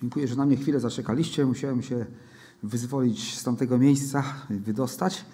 Dziękuję, 0.00 0.28
że 0.28 0.36
na 0.36 0.46
mnie 0.46 0.56
chwilę 0.56 0.80
zaczekaliście. 0.80 1.46
Musiałem 1.46 1.82
się 1.82 2.06
wyzwolić 2.62 3.38
z 3.38 3.44
tamtego 3.44 3.78
miejsca, 3.78 4.24
wydostać. 4.50 5.24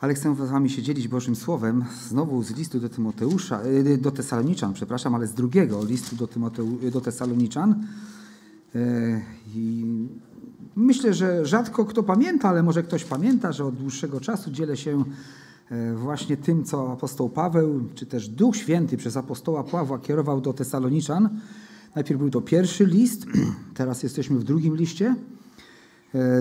Ale 0.00 0.14
chcę 0.14 0.34
z 0.34 0.50
wami 0.50 0.70
się 0.70 0.82
dzielić 0.82 1.08
Bożym 1.08 1.36
Słowem 1.36 1.84
znowu 2.08 2.42
z 2.42 2.50
listu 2.50 2.80
do 2.80 2.88
Tymoteusza, 2.88 3.60
e, 3.60 3.98
do 3.98 4.10
Tesaloniczan, 4.10 4.74
przepraszam, 4.74 5.14
ale 5.14 5.26
z 5.26 5.34
drugiego 5.34 5.84
listu 5.84 6.16
do, 6.16 6.26
Tymoteu, 6.26 6.78
do 6.92 7.00
Tesaloniczan. 7.00 7.86
E, 8.74 9.20
I 9.54 9.84
myślę, 10.76 11.14
że 11.14 11.46
rzadko 11.46 11.84
kto 11.84 12.02
pamięta, 12.02 12.48
ale 12.48 12.62
może 12.62 12.82
ktoś 12.82 13.04
pamięta, 13.04 13.52
że 13.52 13.64
od 13.64 13.74
dłuższego 13.74 14.20
czasu 14.20 14.50
dzielę 14.50 14.76
się 14.76 15.04
e, 15.70 15.94
właśnie 15.94 16.36
tym, 16.36 16.64
co 16.64 16.92
apostoł 16.92 17.28
Paweł, 17.28 17.88
czy 17.94 18.06
też 18.06 18.28
Duch 18.28 18.56
Święty 18.56 18.96
przez 18.96 19.16
apostoła 19.16 19.64
Pawła 19.64 19.98
kierował 19.98 20.40
do 20.40 20.52
Tesaloniczan. 20.52 21.40
Najpierw 21.94 22.20
był 22.20 22.30
to 22.30 22.40
pierwszy 22.40 22.86
list, 22.86 23.26
teraz 23.74 24.02
jesteśmy 24.02 24.38
w 24.38 24.44
drugim 24.44 24.76
liście 24.76 25.14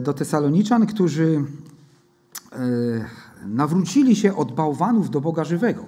do 0.01 0.13
Tesaloniczan, 0.13 0.85
którzy 0.85 1.43
nawrócili 3.45 4.15
się 4.15 4.35
od 4.35 4.51
bałwanów 4.51 5.09
do 5.09 5.21
Boga 5.21 5.43
żywego. 5.43 5.85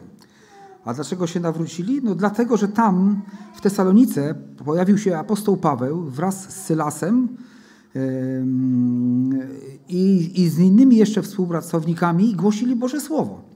A 0.85 0.93
dlaczego 0.93 1.27
się 1.27 1.39
nawrócili? 1.39 2.01
No 2.03 2.15
dlatego, 2.15 2.57
że 2.57 2.67
tam 2.67 3.21
w 3.55 3.61
Tesalonice 3.61 4.35
pojawił 4.65 4.97
się 4.97 5.17
apostoł 5.17 5.57
Paweł 5.57 6.03
wraz 6.03 6.49
z 6.49 6.65
Sylasem 6.65 7.37
i, 9.89 10.31
i 10.41 10.49
z 10.49 10.59
innymi 10.59 10.95
jeszcze 10.95 11.21
współpracownikami 11.21 12.31
i 12.31 12.35
głosili 12.35 12.75
Boże 12.75 13.01
Słowo. 13.01 13.52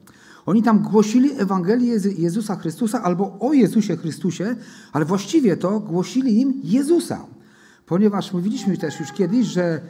Oni 0.48 0.64
tam 0.64 0.80
głosili 0.80 1.32
Ewangelię 1.40 2.00
Jezusa 2.18 2.56
Chrystusa 2.56 3.04
albo 3.04 3.38
o 3.40 3.54
Jezusie 3.54 3.98
Chrystusie, 3.98 4.56
ale 4.94 5.06
właściwie 5.06 5.58
to 5.58 5.80
głosili 5.80 6.42
im 6.42 6.62
Jezusa. 6.64 7.26
Ponieważ 7.86 8.34
mówiliśmy 8.34 8.78
też 8.78 9.00
już 9.00 9.12
kiedyś, 9.12 9.48
że 9.48 9.82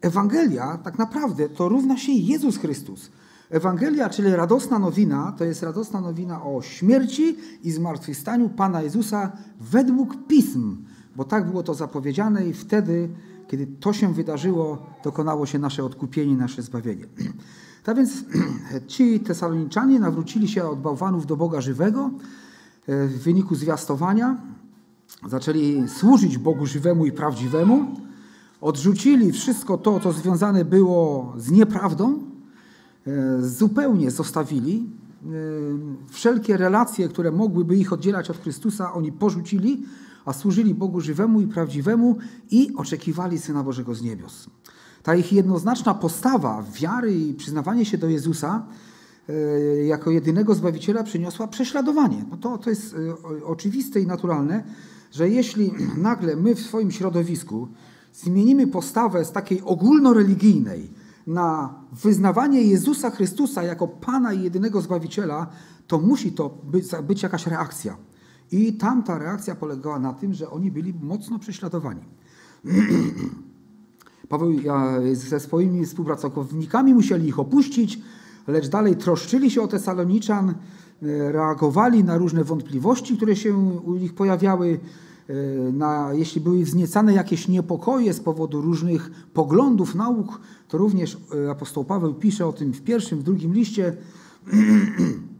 Ewangelia 0.00 0.78
tak 0.84 0.98
naprawdę 0.98 1.48
to 1.48 1.68
równa 1.68 1.96
się 1.96 2.12
Jezus 2.12 2.56
Chrystus. 2.56 3.10
Ewangelia, 3.50 4.10
czyli 4.10 4.30
radosna 4.30 4.78
nowina, 4.78 5.34
to 5.38 5.44
jest 5.44 5.62
radosna 5.62 6.00
nowina 6.00 6.42
o 6.44 6.62
śmierci 6.62 7.36
i 7.62 7.70
zmartwychwstaniu 7.70 8.48
Pana 8.48 8.82
Jezusa 8.82 9.32
według 9.60 10.26
Pism, 10.26 10.76
bo 11.16 11.24
tak 11.24 11.50
było 11.50 11.62
to 11.62 11.74
zapowiedziane 11.74 12.46
i 12.46 12.52
wtedy, 12.52 13.08
kiedy 13.48 13.66
to 13.66 13.92
się 13.92 14.14
wydarzyło, 14.14 14.86
dokonało 15.04 15.46
się 15.46 15.58
nasze 15.58 15.84
odkupienie, 15.84 16.36
nasze 16.36 16.62
zbawienie. 16.62 17.04
Tak 17.88 17.96
więc 17.96 18.24
ci 18.92 19.20
tesaloniczanie 19.20 20.00
nawrócili 20.00 20.48
się 20.48 20.64
od 20.64 20.80
bałwanów 20.80 21.26
do 21.26 21.36
Boga 21.36 21.60
żywego 21.60 22.10
e, 22.86 23.06
w 23.06 23.22
wyniku 23.22 23.54
zwiastowania, 23.54 24.36
zaczęli 25.28 25.88
służyć 25.88 26.38
Bogu 26.38 26.66
żywemu 26.66 27.06
i 27.06 27.12
prawdziwemu, 27.12 27.86
odrzucili 28.60 29.32
wszystko 29.32 29.78
to, 29.78 30.00
co 30.00 30.12
związane 30.12 30.64
było 30.64 31.32
z 31.36 31.50
nieprawdą, 31.50 32.28
E, 33.08 33.42
zupełnie 33.42 34.10
zostawili. 34.10 34.86
E, 35.26 35.28
wszelkie 36.08 36.56
relacje, 36.56 37.08
które 37.08 37.30
mogłyby 37.30 37.76
ich 37.76 37.92
oddzielać 37.92 38.30
od 38.30 38.36
Chrystusa, 38.36 38.92
oni 38.92 39.12
porzucili, 39.12 39.82
a 40.24 40.32
służyli 40.32 40.74
Bogu 40.74 41.00
żywemu 41.00 41.40
i 41.40 41.46
prawdziwemu 41.46 42.16
i 42.50 42.70
oczekiwali 42.76 43.38
Syna 43.38 43.62
Bożego 43.62 43.94
z 43.94 44.02
niebios. 44.02 44.50
Ta 45.02 45.14
ich 45.14 45.32
jednoznaczna 45.32 45.94
postawa 45.94 46.64
wiary 46.74 47.14
i 47.14 47.34
przyznawanie 47.34 47.84
się 47.84 47.98
do 47.98 48.08
Jezusa 48.08 48.66
e, 49.28 49.32
jako 49.84 50.10
jedynego 50.10 50.54
Zbawiciela 50.54 51.02
przyniosła 51.02 51.48
prześladowanie. 51.48 52.24
No 52.30 52.36
to, 52.36 52.58
to 52.58 52.70
jest 52.70 52.96
oczywiste 53.44 54.00
i 54.00 54.06
naturalne, 54.06 54.64
że 55.12 55.28
jeśli 55.28 55.72
nagle 55.96 56.36
my 56.36 56.54
w 56.54 56.60
swoim 56.60 56.90
środowisku 56.90 57.68
zmienimy 58.12 58.66
postawę 58.66 59.24
z 59.24 59.32
takiej 59.32 59.62
ogólnoreligijnej, 59.62 60.90
na 61.28 61.74
wyznawanie 61.92 62.62
Jezusa 62.62 63.10
Chrystusa 63.10 63.62
jako 63.62 63.88
Pana 63.88 64.32
i 64.32 64.42
jedynego 64.42 64.80
Zbawiciela, 64.80 65.46
to 65.86 65.98
musi 65.98 66.32
to 66.32 66.48
być, 66.64 66.84
być 67.02 67.22
jakaś 67.22 67.46
reakcja. 67.46 67.96
I 68.52 68.72
tam 68.72 69.02
ta 69.02 69.18
reakcja 69.18 69.54
polegała 69.54 69.98
na 69.98 70.12
tym, 70.12 70.34
że 70.34 70.50
oni 70.50 70.70
byli 70.70 70.94
mocno 71.02 71.38
prześladowani. 71.38 72.02
Paweł 74.28 74.52
ze 75.12 75.40
swoimi 75.40 75.86
współpracownikami 75.86 76.94
musieli 76.94 77.28
ich 77.28 77.38
opuścić, 77.38 77.98
lecz 78.48 78.68
dalej 78.68 78.96
troszczyli 78.96 79.50
się 79.50 79.62
o 79.62 79.68
Tesaloniczan, 79.68 80.54
reagowali 81.32 82.04
na 82.04 82.18
różne 82.18 82.44
wątpliwości, 82.44 83.16
które 83.16 83.36
się 83.36 83.56
u 83.84 83.94
nich 83.94 84.14
pojawiały, 84.14 84.80
E, 85.28 85.72
na, 85.72 86.10
jeśli 86.12 86.40
były 86.40 86.64
wzniecane 86.64 87.14
jakieś 87.14 87.48
niepokoje 87.48 88.14
z 88.14 88.20
powodu 88.20 88.60
różnych 88.60 89.10
poglądów, 89.34 89.94
nauk, 89.94 90.40
to 90.68 90.78
również 90.78 91.18
e, 91.46 91.50
apostoł 91.50 91.84
Paweł 91.84 92.14
pisze 92.14 92.46
o 92.46 92.52
tym 92.52 92.72
w 92.72 92.82
pierwszym, 92.82 93.18
w 93.18 93.22
drugim 93.22 93.54
liście, 93.54 93.96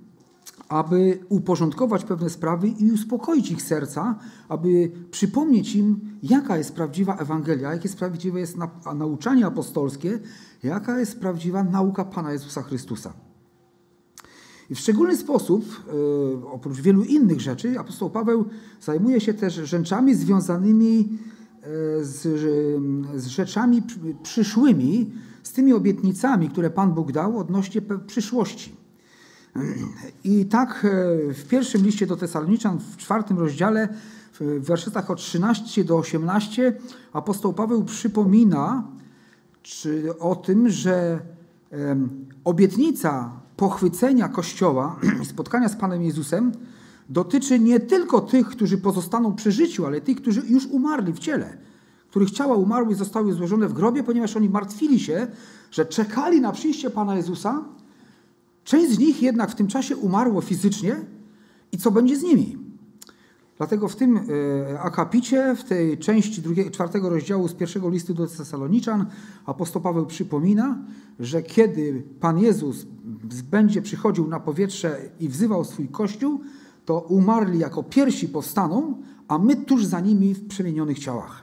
aby 0.69 1.19
uporządkować 1.29 2.05
pewne 2.05 2.31
sprawy 2.31 2.69
i 2.69 2.93
uspokoić 2.93 3.51
ich 3.51 3.63
serca, 3.63 4.19
aby 4.49 4.91
przypomnieć 5.11 5.77
im, 5.77 6.01
jaka 6.23 6.57
jest 6.57 6.75
prawdziwa 6.75 7.17
Ewangelia, 7.17 7.73
jakie 7.73 7.89
jest 7.89 7.99
prawdziwe 7.99 8.41
jest 8.41 8.57
nauczanie 8.95 9.47
apostolskie, 9.47 10.19
jaka 10.63 10.99
jest 10.99 11.21
prawdziwa 11.21 11.65
nauka 11.65 12.05
Pana 12.05 12.33
Jezusa 12.33 12.63
Chrystusa. 12.63 13.13
I 14.71 14.75
w 14.75 14.79
szczególny 14.79 15.17
sposób, 15.17 15.65
e, 15.65 16.47
oprócz 16.47 16.81
wielu 16.81 17.03
innych 17.05 17.41
rzeczy, 17.41 17.79
apostoł 17.79 18.11
Paweł 18.11 18.45
zajmuje 18.81 19.21
się 19.21 19.35
też 19.35 19.55
rzeczami 19.55 20.15
związanymi 20.15 21.19
e, 21.63 22.05
z, 22.05 22.23
z 23.17 23.27
rzeczami 23.27 23.83
przyszłymi, 24.23 25.13
z 25.43 25.53
tymi 25.53 25.73
obietnicami, 25.73 26.49
które 26.49 26.71
Pan 26.71 26.95
Bóg 26.95 27.13
dał 27.13 27.39
odnośnie 27.39 27.83
przyszłości. 28.07 28.78
I 30.25 30.47
tak 30.47 30.85
e, 30.85 30.89
w 31.35 31.49
pierwszym 31.49 31.83
liście 31.83 32.07
do 32.07 32.17
Tesaloniczan, 32.17 32.79
w 32.79 32.97
czwartym 32.97 33.39
rozdziale, 33.39 33.89
w 34.41 34.61
wersetach 34.67 35.11
od 35.11 35.19
13 35.19 35.85
do 35.85 35.97
18, 35.97 36.77
apostoł 37.13 37.53
Paweł 37.53 37.85
przypomina 37.85 38.85
czy, 39.63 40.19
o 40.19 40.37
tym, 40.37 40.71
że 40.71 41.21
obietnica 42.45 43.31
pochwycenia 43.57 44.29
Kościoła 44.29 45.01
spotkania 45.33 45.69
z 45.69 45.77
Panem 45.77 46.03
Jezusem 46.03 46.53
dotyczy 47.09 47.59
nie 47.59 47.81
tylko 47.81 48.21
tych, 48.21 48.49
którzy 48.49 48.79
pozostaną 48.79 49.35
przy 49.35 49.53
życiu, 49.53 49.87
ale 49.87 50.01
tych, 50.01 50.17
którzy 50.17 50.43
już 50.49 50.67
umarli 50.67 51.13
w 51.13 51.19
ciele, 51.19 51.57
których 52.11 52.31
ciała 52.31 52.57
umarły 52.57 52.93
i 52.93 52.97
zostały 52.97 53.33
złożone 53.33 53.69
w 53.69 53.73
grobie, 53.73 54.03
ponieważ 54.03 54.37
oni 54.37 54.49
martwili 54.49 55.01
się, 55.01 55.27
że 55.71 55.87
czekali 55.87 56.41
na 56.41 56.53
przyjście 56.53 56.91
Pana 56.91 57.17
Jezusa. 57.17 57.65
Część 58.69 58.93
z 58.93 58.99
nich 58.99 59.23
jednak 59.23 59.51
w 59.51 59.55
tym 59.55 59.67
czasie 59.67 59.97
umarło 59.97 60.41
fizycznie 60.41 60.97
i 61.73 61.79
co 61.79 61.91
będzie 61.91 62.17
z 62.17 62.23
nimi? 62.23 62.59
Dlatego 63.57 63.89
w 63.89 63.97
tym 63.97 64.17
e, 64.17 64.81
akapicie, 64.81 65.55
w 65.57 65.65
tej 65.65 65.99
części 65.99 66.43
drugiego, 66.43 66.71
czwartego 66.71 67.09
rozdziału 67.09 67.49
z 67.49 67.55
pierwszego 67.55 67.89
listu 67.89 68.15
do 68.15 68.27
Tesaloniczan, 68.27 69.07
apostoł 69.47 69.83
Paweł 69.83 70.07
przypomina, 70.07 70.79
że 71.21 71.43
kiedy 71.43 72.03
Pan 72.21 72.39
Jezus 72.39 72.87
będzie 73.51 73.83
przychodził 73.83 74.29
na 74.29 74.41
powietrze 74.41 75.01
i 75.21 75.29
wzywał 75.29 75.65
swój 75.65 75.89
Kościół, 75.89 76.41
to 76.85 77.01
umarli 77.01 77.59
jako 77.59 77.83
pierwsi 77.83 78.29
powstaną, 78.29 79.03
a 79.29 79.39
my 79.39 79.57
tuż 79.57 79.85
za 79.85 80.01
nimi 80.01 80.35
w 80.35 80.49
przemienionych 80.49 80.99
ciałach. 80.99 81.43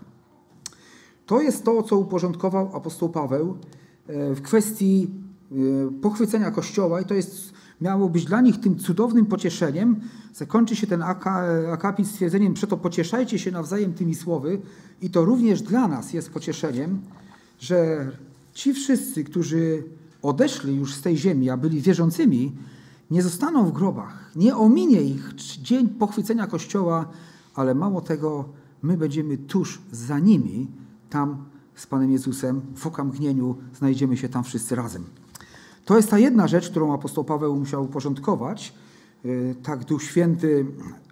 To 1.26 1.42
jest 1.42 1.64
to, 1.64 1.84
co 1.84 1.98
uporządkował 1.98 2.76
apostoł 2.76 3.10
Paweł 3.10 3.58
e, 4.08 4.36
w 4.36 4.42
kwestii 4.42 5.25
pochwycenia 6.02 6.52
Kościoła 6.52 7.02
i 7.02 7.06
to 7.06 7.14
jest 7.14 7.54
miało 7.82 8.10
być 8.10 8.26
dla 8.26 8.42
nich 8.42 8.60
tym 8.60 8.80
cudownym 8.80 9.26
pocieszeniem. 9.26 10.00
Zakończy 10.34 10.76
się 10.76 10.88
ten 10.88 11.04
akapit 11.72 12.08
stwierdzeniem, 12.08 12.54
przeto 12.54 12.78
pocieszajcie 12.78 13.40
się 13.40 13.52
nawzajem 13.52 13.94
tymi 13.94 14.16
słowy 14.16 14.62
i 15.02 15.10
to 15.10 15.26
również 15.26 15.62
dla 15.62 15.88
nas 15.88 16.14
jest 16.14 16.30
pocieszeniem, 16.30 17.02
że 17.60 18.12
ci 18.54 18.74
wszyscy, 18.74 19.24
którzy 19.24 19.84
odeszli 20.22 20.76
już 20.76 20.94
z 20.94 21.02
tej 21.02 21.18
ziemi, 21.18 21.50
a 21.50 21.58
byli 21.58 21.82
wierzącymi, 21.82 22.52
nie 23.12 23.24
zostaną 23.24 23.66
w 23.66 23.72
grobach. 23.72 24.32
Nie 24.36 24.56
ominie 24.56 25.02
ich 25.02 25.34
dzień 25.62 25.90
pochwycenia 25.90 26.48
Kościoła, 26.48 27.10
ale 27.56 27.76
mało 27.76 28.02
tego, 28.02 28.46
my 28.84 28.98
będziemy 28.98 29.38
tuż 29.38 29.82
za 29.92 30.20
nimi, 30.20 30.68
tam 31.10 31.46
z 31.76 31.88
Panem 31.88 32.12
Jezusem, 32.12 32.62
w 32.76 32.88
okamgnieniu 32.88 33.56
znajdziemy 33.78 34.18
się 34.18 34.30
tam 34.30 34.44
wszyscy 34.44 34.76
razem. 34.76 35.04
To 35.86 35.98
jest 35.98 36.10
ta 36.10 36.20
jedna 36.20 36.48
rzecz, 36.48 36.70
którą 36.70 36.94
apostoł 36.94 37.24
Paweł 37.24 37.56
musiał 37.56 37.84
uporządkować. 37.84 38.74
E, 39.26 39.56
tak 39.56 39.86
Duch 39.86 40.04
Święty 40.04 40.66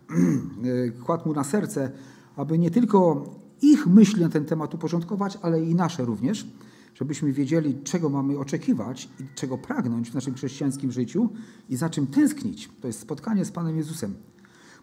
e, 0.09 0.91
kładł 0.91 1.27
mu 1.27 1.33
na 1.33 1.43
serce, 1.43 1.91
aby 2.35 2.59
nie 2.59 2.71
tylko 2.71 3.25
ich 3.61 3.87
myśli 3.87 4.21
na 4.21 4.29
ten 4.29 4.45
temat 4.45 4.73
uporządkować, 4.73 5.37
ale 5.41 5.61
i 5.61 5.75
nasze 5.75 6.05
również, 6.05 6.47
żebyśmy 6.95 7.33
wiedzieli, 7.33 7.75
czego 7.83 8.09
mamy 8.09 8.39
oczekiwać 8.39 9.09
i 9.19 9.23
czego 9.35 9.57
pragnąć 9.57 10.11
w 10.11 10.13
naszym 10.13 10.33
chrześcijańskim 10.33 10.91
życiu 10.91 11.29
i 11.69 11.75
za 11.75 11.89
czym 11.89 12.07
tęsknić. 12.07 12.69
To 12.81 12.87
jest 12.87 12.99
spotkanie 12.99 13.45
z 13.45 13.51
Panem 13.51 13.77
Jezusem. 13.77 14.13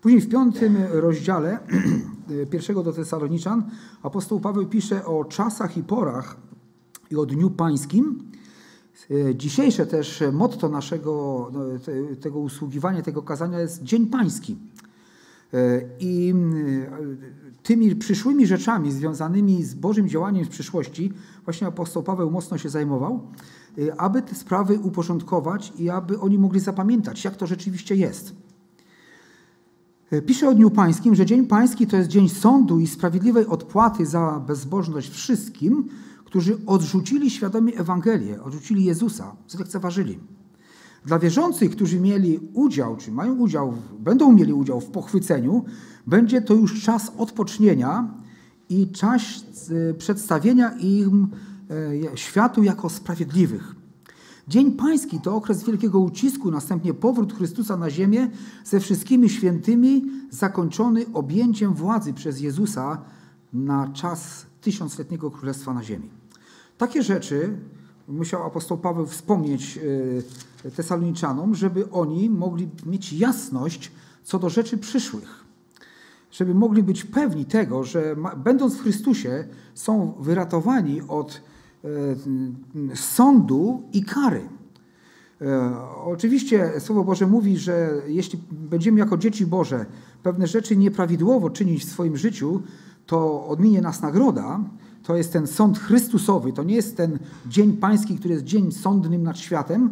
Później 0.01 0.21
w 0.21 0.29
piątym 0.29 0.77
rozdziale 0.91 1.59
pierwszego 2.51 2.83
do 2.83 2.93
Tesaloniczan 2.93 3.71
apostoł 4.03 4.41
Paweł 4.41 4.67
pisze 4.67 5.05
o 5.05 5.25
czasach 5.25 5.77
i 5.77 5.83
porach 5.83 6.37
i 7.11 7.17
o 7.17 7.27
Dniu 7.27 7.51
Pańskim. 7.51 8.30
Dzisiejsze 9.35 9.87
też 9.87 10.23
motto 10.33 10.69
naszego 10.69 11.51
no, 11.53 11.61
tego 12.21 12.39
usługiwania, 12.39 13.03
tego 13.03 13.23
kazania 13.23 13.61
jest 13.61 13.83
Dzień 13.83 14.07
Pański. 14.07 14.57
I 16.01 16.35
tymi 17.63 17.97
przyszłymi 17.97 18.47
rzeczami 18.47 18.93
związanymi 18.93 19.65
z 19.65 19.75
Bożym 19.75 20.09
działaniem 20.09 20.45
w 20.45 20.49
przyszłości 20.49 21.13
właśnie 21.45 21.67
apostoł 21.67 22.03
Paweł 22.03 22.31
mocno 22.31 22.59
się 22.59 22.69
zajmował, 22.69 23.21
aby 23.97 24.23
te 24.23 24.35
sprawy 24.35 24.79
uporządkować 24.79 25.73
i 25.79 25.91
aby 25.91 26.21
oni 26.21 26.39
mogli 26.39 26.61
zapamiętać, 26.61 27.25
jak 27.25 27.37
to 27.37 27.47
rzeczywiście 27.47 27.97
jest. 27.97 28.35
Pisze 30.27 30.49
o 30.49 30.55
Dniu 30.55 30.71
Pańskim, 30.71 31.15
że 31.15 31.27
Dzień 31.27 31.47
Pański 31.47 31.87
to 31.87 31.97
jest 31.97 32.09
dzień 32.09 32.29
sądu 32.29 32.81
i 32.81 32.87
sprawiedliwej 32.87 33.47
odpłaty 33.47 34.07
za 34.07 34.43
bezbożność 34.47 35.11
wszystkim, 35.11 35.89
którzy 36.31 36.67
odrzucili 36.67 37.31
świadomie 37.31 37.79
Ewangelię, 37.79 38.43
odrzucili 38.43 38.85
Jezusa, 38.85 39.37
zlekceważyli. 39.49 40.19
Dla 41.05 41.19
wierzących, 41.19 41.71
którzy 41.71 42.01
mieli 42.01 42.39
udział, 42.55 42.97
czy 42.97 43.13
mają 43.13 43.35
udział, 43.37 43.75
będą 43.99 44.33
mieli 44.33 44.53
udział 44.53 44.81
w 44.81 44.91
pochwyceniu, 44.91 45.65
będzie 46.07 46.43
to 46.43 46.55
już 46.55 46.83
czas 46.83 47.13
odpocznienia 47.19 48.15
i 48.69 48.91
czas 48.91 49.23
e, 49.71 49.95
przedstawienia 49.95 50.73
im 50.79 51.29
e, 52.13 52.17
światu 52.17 52.63
jako 52.63 52.91
sprawiedliwych. 52.91 53.75
Dzień 54.49 54.73
Pański 54.73 55.21
to 55.21 55.37
okres 55.37 55.65
wielkiego 55.65 56.01
ucisku, 56.01 56.51
następnie 56.51 56.95
powrót 56.95 57.33
Chrystusa 57.33 57.77
na 57.77 57.91
ziemię 57.91 58.31
ze 58.65 58.81
wszystkimi 58.81 59.29
świętymi, 59.29 60.05
zakończony 60.31 61.07
objęciem 61.13 61.75
władzy 61.75 62.13
przez 62.13 62.41
Jezusa 62.41 63.03
na 63.53 63.89
czas 63.89 64.47
tysiącletniego 64.61 65.31
królestwa 65.31 65.75
na 65.75 65.85
ziemi. 65.85 66.20
Takie 66.81 67.03
rzeczy 67.03 67.57
musiał 68.09 68.43
apostoł 68.43 68.79
Paweł 68.79 69.07
wspomnieć 69.07 69.79
e, 70.67 70.71
Tesaloniczanom, 70.71 71.55
żeby 71.55 71.91
oni 71.91 72.31
mogli 72.31 72.69
mieć 72.87 73.13
jasność 73.13 73.93
co 74.25 74.39
do 74.39 74.49
rzeczy 74.49 74.79
przyszłych. 74.79 75.45
Żeby 76.31 76.55
mogli 76.55 76.83
być 76.83 77.05
pewni 77.05 77.45
tego, 77.45 77.85
że 77.85 78.17
będąc 78.37 78.77
w 78.77 78.83
Chrystusie 78.83 79.45
są 79.75 80.13
wyratowani 80.21 81.01
od 81.09 81.41
e, 81.85 82.97
sądu 82.97 83.83
i 83.93 84.05
kary. 84.05 84.49
E, 85.41 85.77
oczywiście 86.05 86.73
Słowo 86.79 87.05
Boże 87.05 87.27
mówi, 87.27 87.59
że 87.59 88.03
jeśli 88.07 88.41
będziemy 88.51 88.99
jako 88.99 89.17
dzieci 89.17 89.47
Boże 89.47 89.87
pewne 90.23 90.47
rzeczy 90.47 90.77
nieprawidłowo 90.77 91.51
czynić 91.51 91.85
w 91.85 91.91
swoim 91.91 92.17
życiu, 92.17 92.63
to 93.07 93.47
odminie 93.47 93.81
nas 93.81 94.03
nagroda, 94.03 94.61
to 95.11 95.17
jest 95.17 95.33
ten 95.33 95.47
sąd 95.47 95.79
Chrystusowy, 95.79 96.53
to 96.53 96.63
nie 96.63 96.75
jest 96.75 96.97
ten 96.97 97.19
dzień 97.47 97.73
pański, 97.73 98.19
który 98.19 98.35
jest 98.35 98.47
dzień 98.47 98.73
sądnym 98.73 99.23
nad 99.23 99.39
światem, 99.39 99.91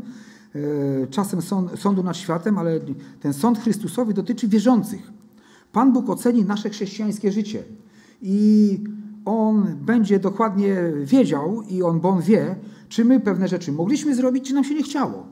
e, 0.54 1.06
czasem 1.06 1.40
sądu 1.76 2.02
nad 2.02 2.16
światem, 2.16 2.58
ale 2.58 2.80
ten 3.20 3.32
sąd 3.32 3.58
Chrystusowy 3.58 4.14
dotyczy 4.14 4.48
wierzących. 4.48 5.12
Pan 5.72 5.92
Bóg 5.92 6.10
oceni 6.10 6.44
nasze 6.44 6.70
chrześcijańskie 6.70 7.32
życie 7.32 7.62
i 8.22 8.78
On 9.24 9.76
będzie 9.80 10.18
dokładnie 10.18 10.76
wiedział 11.02 11.62
i 11.62 11.82
On, 11.82 12.00
bo 12.00 12.08
On 12.08 12.22
wie, 12.22 12.56
czy 12.88 13.04
my 13.04 13.20
pewne 13.20 13.48
rzeczy 13.48 13.72
mogliśmy 13.72 14.14
zrobić, 14.14 14.48
czy 14.48 14.54
nam 14.54 14.64
się 14.64 14.74
nie 14.74 14.82
chciało. 14.82 15.26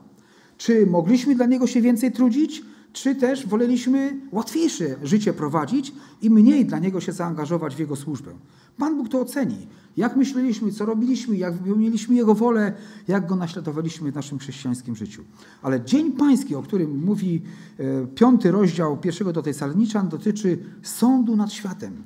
Czy 0.57 0.87
mogliśmy 0.87 1.35
dla 1.35 1.45
Niego 1.45 1.67
się 1.67 1.81
więcej 1.81 2.11
trudzić, 2.11 2.63
czy 2.97 3.15
też 3.15 3.47
woleliśmy 3.47 4.19
łatwiejsze 4.31 4.95
życie 5.03 5.33
prowadzić 5.33 5.93
i 6.21 6.29
mniej 6.29 6.65
dla 6.65 6.79
Niego 6.79 7.01
się 7.01 7.11
zaangażować 7.11 7.75
w 7.75 7.79
Jego 7.79 7.95
służbę. 7.95 8.31
Pan 8.77 8.97
Bóg 8.97 9.09
to 9.09 9.21
oceni. 9.21 9.67
Jak 9.97 10.15
myśleliśmy, 10.15 10.71
co 10.71 10.85
robiliśmy, 10.85 11.37
jak 11.37 11.53
wypełniliśmy 11.53 12.15
Jego 12.15 12.35
wolę, 12.35 12.73
jak 13.07 13.27
Go 13.27 13.35
naśladowaliśmy 13.35 14.11
w 14.11 14.15
naszym 14.15 14.39
chrześcijańskim 14.39 14.95
życiu. 14.95 15.23
Ale 15.61 15.81
Dzień 15.81 16.11
Pański, 16.11 16.55
o 16.55 16.61
którym 16.61 17.05
mówi 17.05 17.41
e, 17.79 18.07
piąty 18.07 18.51
rozdział 18.51 18.97
pierwszego 18.97 19.33
do 19.33 19.41
tej 19.41 19.53
Salniczan, 19.53 20.09
dotyczy 20.09 20.57
sądu 20.83 21.35
nad 21.35 21.53
światem. 21.53 22.03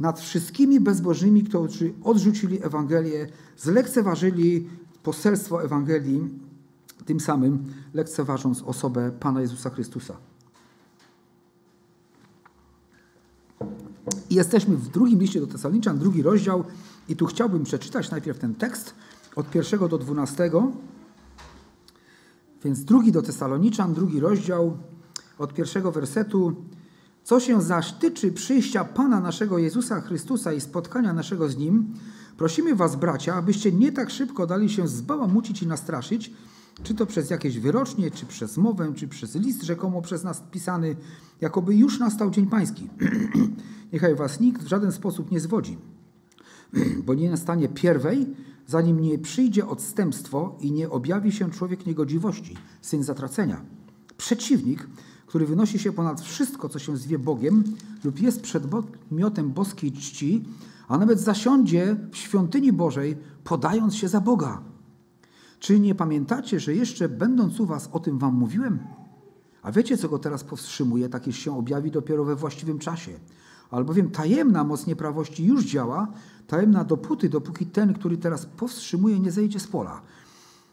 Nad 0.00 0.20
wszystkimi 0.20 0.80
bezbożnymi, 0.80 1.42
którzy 1.44 1.92
odrzucili 2.04 2.64
Ewangelię, 2.64 3.26
zlekceważyli 3.56 4.66
poselstwo 5.02 5.64
Ewangelii, 5.64 6.28
tym 7.10 7.20
samym 7.20 7.64
lekceważąc 7.94 8.62
osobę 8.62 9.12
Pana 9.20 9.40
Jezusa 9.40 9.70
Chrystusa. 9.70 10.16
I 14.30 14.34
jesteśmy 14.34 14.76
w 14.76 14.88
drugim 14.88 15.20
liście 15.20 15.40
do 15.40 15.46
Tesaloniczan, 15.46 15.98
drugi 15.98 16.22
rozdział, 16.22 16.64
i 17.08 17.16
tu 17.16 17.26
chciałbym 17.26 17.64
przeczytać 17.64 18.10
najpierw 18.10 18.38
ten 18.38 18.54
tekst 18.54 18.94
od 19.36 19.50
pierwszego 19.50 19.88
do 19.88 19.98
dwunastego. 19.98 20.72
Więc 22.64 22.84
drugi 22.84 23.12
do 23.12 23.22
Tesaloniczan, 23.22 23.94
drugi 23.94 24.20
rozdział, 24.20 24.76
od 25.38 25.54
pierwszego 25.54 25.92
wersetu. 25.92 26.54
Co 27.24 27.40
się 27.40 27.62
zaś 27.62 27.92
tyczy 27.92 28.32
przyjścia 28.32 28.84
Pana 28.84 29.20
naszego 29.20 29.58
Jezusa 29.58 30.00
Chrystusa 30.00 30.52
i 30.52 30.60
spotkania 30.60 31.12
naszego 31.12 31.48
z 31.48 31.56
Nim, 31.56 31.94
prosimy 32.36 32.74
Was, 32.74 32.96
bracia, 32.96 33.34
abyście 33.34 33.72
nie 33.72 33.92
tak 33.92 34.10
szybko 34.10 34.46
dali 34.46 34.70
się 34.70 34.88
zbałamucić 34.88 35.62
i 35.62 35.66
nastraszyć, 35.66 36.32
czy 36.82 36.94
to 36.94 37.06
przez 37.06 37.30
jakieś 37.30 37.58
wyrocznie, 37.58 38.10
czy 38.10 38.26
przez 38.26 38.56
mowę, 38.56 38.92
czy 38.96 39.08
przez 39.08 39.34
list 39.34 39.62
rzekomo 39.62 40.02
przez 40.02 40.24
nas 40.24 40.42
pisany, 40.50 40.96
jakoby 41.40 41.76
już 41.76 41.98
nastał 41.98 42.30
Dzień 42.30 42.46
Pański. 42.46 42.88
Niechaj 43.92 44.14
was 44.14 44.40
nikt 44.40 44.62
w 44.62 44.68
żaden 44.68 44.92
sposób 44.92 45.30
nie 45.30 45.40
zwodzi, 45.40 45.78
bo 47.06 47.14
nie 47.14 47.30
nastanie 47.30 47.68
pierwej, 47.68 48.26
zanim 48.66 49.00
nie 49.00 49.18
przyjdzie 49.18 49.66
odstępstwo 49.66 50.58
i 50.60 50.72
nie 50.72 50.90
objawi 50.90 51.32
się 51.32 51.50
człowiek 51.50 51.86
niegodziwości, 51.86 52.56
syn 52.82 53.02
zatracenia. 53.02 53.64
Przeciwnik, 54.16 54.88
który 55.26 55.46
wynosi 55.46 55.78
się 55.78 55.92
ponad 55.92 56.20
wszystko, 56.20 56.68
co 56.68 56.78
się 56.78 56.96
zwie 56.96 57.18
Bogiem 57.18 57.64
lub 58.04 58.20
jest 58.20 58.40
przedmiotem 58.40 59.52
boskiej 59.52 59.92
czci, 59.92 60.44
a 60.88 60.98
nawet 60.98 61.20
zasiądzie 61.20 61.96
w 62.12 62.16
świątyni 62.16 62.72
Bożej, 62.72 63.16
podając 63.44 63.94
się 63.94 64.08
za 64.08 64.20
Boga. 64.20 64.69
Czy 65.60 65.80
nie 65.80 65.94
pamiętacie, 65.94 66.60
że 66.60 66.74
jeszcze 66.74 67.08
będąc 67.08 67.60
u 67.60 67.66
was 67.66 67.88
o 67.92 68.00
tym 68.00 68.18
wam 68.18 68.34
mówiłem? 68.34 68.78
A 69.62 69.72
wiecie, 69.72 69.96
co 69.96 70.08
go 70.08 70.18
teraz 70.18 70.44
powstrzymuje, 70.44 71.08
tak 71.08 71.28
iż 71.28 71.38
się 71.38 71.58
objawi 71.58 71.90
dopiero 71.90 72.24
we 72.24 72.36
właściwym 72.36 72.78
czasie. 72.78 73.12
Albowiem 73.70 74.10
tajemna 74.10 74.64
moc 74.64 74.86
nieprawości 74.86 75.44
już 75.44 75.64
działa, 75.64 76.12
tajemna 76.46 76.84
dopóty, 76.84 77.28
dopóki 77.28 77.66
ten, 77.66 77.94
który 77.94 78.18
teraz 78.18 78.46
powstrzymuje, 78.46 79.20
nie 79.20 79.32
zejdzie 79.32 79.60
z 79.60 79.66
pola. 79.66 80.02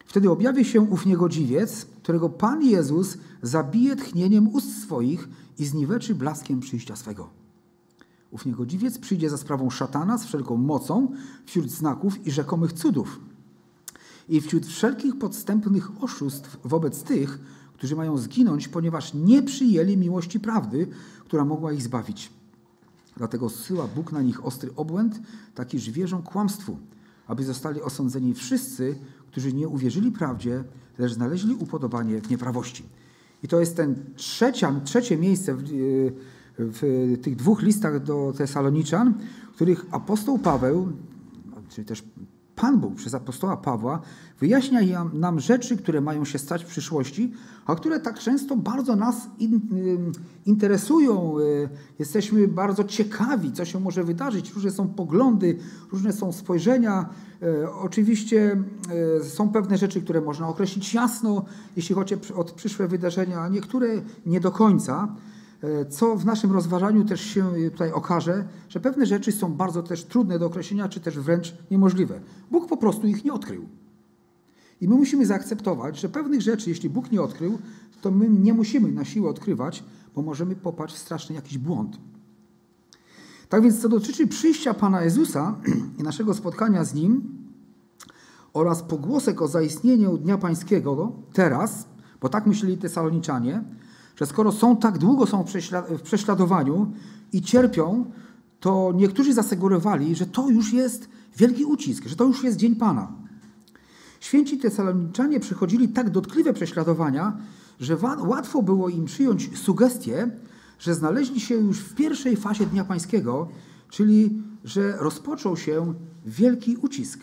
Wtedy 0.06 0.32
objawi 0.32 0.66
się 0.66 0.82
ów 0.82 1.06
niegodziwiec, 1.06 1.86
którego 2.04 2.30
Pan 2.30 2.64
Jezus 2.64 3.18
zabije 3.42 3.96
tchnieniem 3.96 4.48
ust 4.48 4.82
swoich 4.82 5.30
i 5.60 5.66
zniweczy 5.66 6.16
blaskiem 6.16 6.60
przyjścia 6.60 6.96
swego. 6.96 7.30
Ów 8.32 8.46
niegodziwiec 8.46 9.00
przyjdzie 9.00 9.30
za 9.30 9.38
sprawą 9.38 9.70
szatana 9.70 10.18
z 10.18 10.26
wszelką 10.26 10.58
mocą 10.58 11.12
wśród 11.46 11.72
znaków 11.72 12.28
i 12.28 12.32
rzekomych 12.32 12.74
cudów 12.74 13.20
i 14.30 14.42
wśród 14.42 14.66
wszelkich 14.66 15.20
podstępnych 15.20 16.04
oszustw 16.04 16.58
wobec 16.64 17.04
tych, 17.04 17.40
którzy 17.74 17.96
mają 17.96 18.18
zginąć, 18.18 18.68
ponieważ 18.68 19.14
nie 19.14 19.44
przyjęli 19.44 19.98
miłości 19.98 20.40
prawdy, 20.40 20.88
która 21.26 21.46
mogła 21.46 21.72
ich 21.72 21.82
zbawić. 21.82 22.30
Dlatego 23.18 23.50
zsyła 23.50 23.88
Bóg 23.96 24.12
na 24.12 24.22
nich 24.22 24.46
ostry 24.46 24.70
obłęd, 24.76 25.22
taki, 25.56 25.80
że 25.80 25.92
wierzą 25.92 26.24
kłamstwu, 26.24 26.78
aby 27.28 27.44
zostali 27.44 27.82
osądzeni 27.82 28.34
wszyscy, 28.34 28.96
którzy 29.32 29.54
nie 29.54 29.68
uwierzyli 29.68 30.12
prawdzie, 30.12 30.64
lecz 30.98 31.14
znaleźli 31.14 31.56
upodobanie 31.56 32.22
w 32.22 32.30
nieprawości. 32.30 32.84
I 33.44 33.48
to 33.48 33.60
jest 33.60 33.76
ten 33.76 33.96
trzecia, 34.16 34.82
trzecie 34.84 35.18
miejsce 35.18 35.56
w, 35.56 35.64
w 36.58 37.14
tych 37.22 37.36
dwóch 37.36 37.62
listach 37.62 38.04
do 38.04 38.34
Tesaloniczan, 38.38 39.14
w 39.52 39.56
których 39.56 39.86
apostoł 39.92 40.40
Paweł, 40.40 40.92
czyli 41.70 41.88
też 41.88 42.04
Pan 42.58 42.80
Bóg 42.80 42.96
przez 42.96 43.14
apostoła 43.14 43.58
Pawła 43.58 44.02
wyjaśnia 44.40 45.04
nam 45.14 45.40
rzeczy, 45.40 45.78
które 45.78 46.02
mają 46.02 46.26
się 46.26 46.40
stać 46.40 46.64
w 46.64 46.68
przyszłości, 46.68 47.34
a 47.66 47.76
które 47.76 48.00
tak 48.00 48.20
często 48.20 48.56
bardzo 48.56 48.96
nas 48.96 49.28
in, 49.40 49.62
interesują. 50.46 51.40
Y, 51.40 51.70
jesteśmy 52.00 52.48
bardzo 52.48 52.84
ciekawi, 52.84 53.52
co 53.52 53.66
się 53.66 53.80
może 53.80 54.04
wydarzyć. 54.04 54.54
Różne 54.54 54.72
są 54.72 54.88
poglądy, 54.88 55.58
różne 55.92 56.14
są 56.14 56.32
spojrzenia. 56.32 57.10
Y, 57.44 57.72
oczywiście 57.72 58.64
y, 59.22 59.30
są 59.30 59.50
pewne 59.50 59.78
rzeczy, 59.78 60.02
które 60.02 60.22
można 60.22 60.48
określić 60.48 60.94
jasno, 60.94 61.46
jeśli 61.76 61.96
chodzi 61.96 62.16
o 62.36 62.44
przyszłe 62.44 62.88
wydarzenia, 62.88 63.42
a 63.42 63.50
niektóre 63.50 63.88
nie 64.26 64.40
do 64.40 64.52
końca. 64.52 65.16
E, 65.68 65.86
co 65.86 66.16
w 66.16 66.26
naszym 66.26 66.52
rozważaniu 66.52 67.06
też 67.06 67.22
się 67.22 67.52
tutaj 67.72 67.92
okaże, 67.92 68.48
że 68.70 68.80
pewne 68.80 69.06
rzeczy 69.06 69.32
są 69.32 69.54
bardzo 69.54 69.84
też 69.84 70.04
trudne 70.04 70.40
do 70.40 70.46
określenia, 70.46 70.90
czy 70.90 71.00
też 71.00 71.20
wręcz 71.20 71.56
niemożliwe. 71.72 72.20
Bóg 72.52 72.68
po 72.68 72.78
prostu 72.78 73.08
ich 73.08 73.26
nie 73.26 73.34
odkrył. 73.34 73.70
I 74.82 74.88
my 74.88 74.96
musimy 74.96 75.26
zaakceptować, 75.26 76.00
że 76.00 76.10
pewnych 76.10 76.42
rzeczy, 76.42 76.70
jeśli 76.70 76.90
Bóg 76.90 77.12
nie 77.12 77.22
odkrył, 77.22 77.60
to 78.02 78.12
my 78.12 78.30
nie 78.30 78.54
musimy 78.54 78.92
na 78.92 79.06
siłę 79.06 79.30
odkrywać, 79.30 79.84
bo 80.16 80.22
możemy 80.22 80.56
popaść 80.56 80.96
w 80.96 80.98
straszny 80.98 81.36
jakiś 81.36 81.58
błąd. 81.58 81.98
Tak 83.50 83.64
więc 83.64 83.82
co 83.82 83.90
dotyczy 83.90 84.28
przyjścia 84.28 84.74
Pana 84.74 85.04
Jezusa 85.04 85.56
i 86.00 86.04
naszego 86.04 86.34
spotkania 86.34 86.84
z 86.84 86.94
Nim 86.94 87.38
oraz 88.54 88.84
pogłosek 88.84 89.42
o 89.42 89.48
zaistnieniu 89.48 90.18
Dnia 90.18 90.38
Pańskiego 90.38 91.12
teraz, 91.34 91.88
bo 92.22 92.30
tak 92.30 92.46
myśleli 92.46 92.78
Tesaloniczanie, 92.78 93.64
że 94.18 94.26
skoro 94.26 94.52
są 94.52 94.78
tak 94.78 94.98
długo 94.98 95.26
są 95.26 95.46
w 95.90 96.02
prześladowaniu 96.02 96.92
i 97.34 97.42
cierpią, 97.42 98.06
to 98.60 98.94
niektórzy 98.96 99.34
zasugerowali, 99.34 100.16
że 100.16 100.26
to 100.26 100.50
już 100.50 100.74
jest 100.74 101.10
wielki 101.38 101.66
ucisk, 101.66 102.08
że 102.08 102.16
to 102.16 102.26
już 102.26 102.44
jest 102.44 102.58
Dzień 102.58 102.76
Pana. 102.76 103.12
Święci 104.20 104.58
Tesaloniczanie 104.58 105.40
przechodzili 105.40 105.90
tak 105.90 106.10
dotkliwe 106.10 106.54
prześladowania, 106.54 107.38
że 107.80 107.98
łatwo 108.20 108.62
było 108.62 108.90
im 108.90 109.06
przyjąć 109.06 109.58
sugestię, 109.58 110.32
że 110.80 110.96
znaleźli 110.96 111.40
się 111.40 111.56
już 111.56 111.80
w 111.80 111.96
pierwszej 111.96 112.38
fazie 112.38 112.66
Dnia 112.66 112.86
Pańskiego, 112.86 113.48
czyli 113.90 114.44
że 114.64 114.98
rozpoczął 114.98 115.58
się 115.58 115.94
wielki 116.26 116.78
ucisk. 116.78 117.20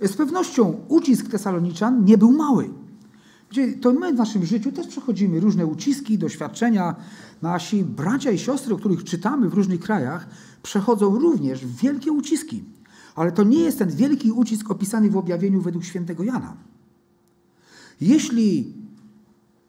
Z 0.00 0.12
pewnością 0.16 0.80
ucisk 0.88 1.28
Tesaloniczan 1.28 2.04
nie 2.04 2.18
był 2.18 2.32
mały. 2.32 2.70
To 3.80 3.92
my 3.92 4.12
w 4.12 4.16
naszym 4.16 4.46
życiu 4.46 4.72
też 4.72 4.86
przechodzimy 4.86 5.40
różne 5.40 5.66
uciski, 5.66 6.18
doświadczenia. 6.18 6.94
Nasi 7.42 7.84
bracia 7.84 8.30
i 8.30 8.38
siostry, 8.38 8.74
o 8.74 8.76
których 8.76 9.04
czytamy 9.04 9.48
w 9.48 9.54
różnych 9.54 9.80
krajach, 9.80 10.28
przechodzą 10.62 11.18
również 11.18 11.66
wielkie 11.66 12.12
uciski. 12.12 12.64
Ale 13.14 13.32
to 13.32 13.44
nie 13.44 13.60
jest 13.60 13.78
ten 13.78 13.90
wielki 13.90 14.32
ucisk 14.32 14.70
opisany 14.70 15.10
w 15.10 15.16
objawieniu 15.16 15.60
według 15.60 15.84
świętego 15.84 16.24
Jana. 16.24 16.56
Jeśli 18.00 18.74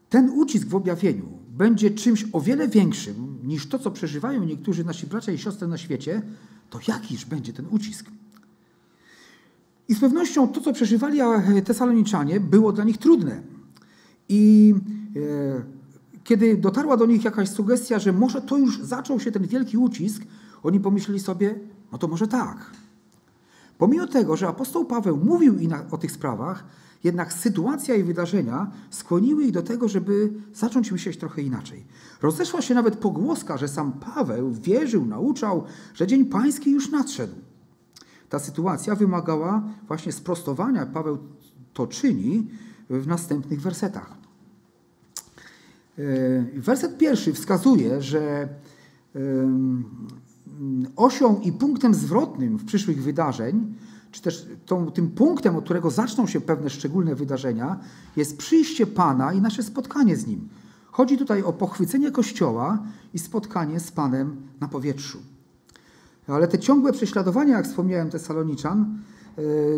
ten 0.09 0.29
ucisk 0.29 0.67
w 0.67 0.75
objawieniu 0.75 1.25
będzie 1.57 1.91
czymś 1.91 2.25
o 2.33 2.41
wiele 2.41 2.67
większym 2.67 3.37
niż 3.43 3.67
to, 3.67 3.79
co 3.79 3.91
przeżywają 3.91 4.43
niektórzy 4.43 4.83
nasi 4.83 5.07
bracia 5.07 5.31
i 5.31 5.37
siostry 5.37 5.67
na 5.67 5.77
świecie, 5.77 6.21
to 6.69 6.79
jakiż 6.87 7.25
będzie 7.25 7.53
ten 7.53 7.65
ucisk? 7.69 8.05
I 9.87 9.95
z 9.95 9.99
pewnością 9.99 10.47
to, 10.47 10.61
co 10.61 10.73
przeżywali 10.73 11.19
Tesaloniczanie, 11.65 12.39
było 12.39 12.71
dla 12.71 12.83
nich 12.83 12.97
trudne. 12.97 13.54
I 14.29 14.75
e, 15.15 15.63
kiedy 16.23 16.57
dotarła 16.57 16.97
do 16.97 17.05
nich 17.05 17.23
jakaś 17.23 17.49
sugestia, 17.49 17.99
że 17.99 18.13
może 18.13 18.41
to 18.41 18.57
już 18.57 18.81
zaczął 18.81 19.19
się 19.19 19.31
ten 19.31 19.47
wielki 19.47 19.77
ucisk, 19.77 20.23
oni 20.63 20.79
pomyśleli 20.79 21.19
sobie, 21.19 21.55
no 21.91 21.97
to 21.97 22.07
może 22.07 22.27
tak. 22.27 22.71
Pomimo 23.77 24.07
tego, 24.07 24.35
że 24.35 24.47
apostoł 24.47 24.85
Paweł 24.85 25.17
mówił 25.17 25.55
o 25.91 25.97
tych 25.97 26.11
sprawach, 26.11 26.63
jednak 27.03 27.33
sytuacja 27.33 27.95
i 27.95 28.03
wydarzenia 28.03 28.71
skłoniły 28.89 29.43
ich 29.43 29.51
do 29.51 29.63
tego, 29.63 29.87
żeby 29.87 30.33
zacząć 30.53 30.91
myśleć 30.91 31.17
trochę 31.17 31.41
inaczej. 31.41 31.85
Rozeszła 32.21 32.61
się 32.61 32.73
nawet 32.73 32.95
pogłoska, 32.95 33.57
że 33.57 33.67
sam 33.67 33.91
Paweł 33.91 34.51
wierzył, 34.51 35.05
nauczał, 35.05 35.63
że 35.93 36.07
Dzień 36.07 36.25
Pański 36.25 36.71
już 36.71 36.91
nadszedł. 36.91 37.33
Ta 38.29 38.39
sytuacja 38.39 38.95
wymagała 38.95 39.63
właśnie 39.87 40.11
sprostowania. 40.11 40.85
Paweł 40.85 41.17
to 41.73 41.87
czyni 41.87 42.47
w 42.89 43.07
następnych 43.07 43.61
wersetach. 43.61 44.13
E, 45.97 46.03
werset 46.55 46.97
pierwszy 46.97 47.33
wskazuje, 47.33 48.01
że 48.01 48.49
osią 50.95 51.39
i 51.39 51.51
punktem 51.51 51.93
zwrotnym 51.93 52.57
w 52.57 52.65
przyszłych 52.65 53.03
wydarzeń, 53.03 53.73
czy 54.11 54.21
też 54.21 54.47
tą, 54.65 54.91
tym 54.91 55.09
punktem, 55.11 55.55
od 55.55 55.63
którego 55.63 55.91
zaczną 55.91 56.27
się 56.27 56.41
pewne 56.41 56.69
szczególne 56.69 57.15
wydarzenia, 57.15 57.79
jest 58.15 58.37
przyjście 58.37 58.87
Pana 58.87 59.33
i 59.33 59.41
nasze 59.41 59.63
spotkanie 59.63 60.17
z 60.17 60.27
Nim. 60.27 60.49
Chodzi 60.91 61.17
tutaj 61.17 61.43
o 61.43 61.53
pochwycenie 61.53 62.11
Kościoła 62.11 62.83
i 63.13 63.19
spotkanie 63.19 63.79
z 63.79 63.91
Panem 63.91 64.37
na 64.61 64.67
powietrzu. 64.67 65.17
Ale 66.27 66.47
te 66.47 66.59
ciągłe 66.59 66.93
prześladowania, 66.93 67.57
jak 67.57 67.67
wspomniałem, 67.67 68.09
Tesaloniczan, 68.09 68.99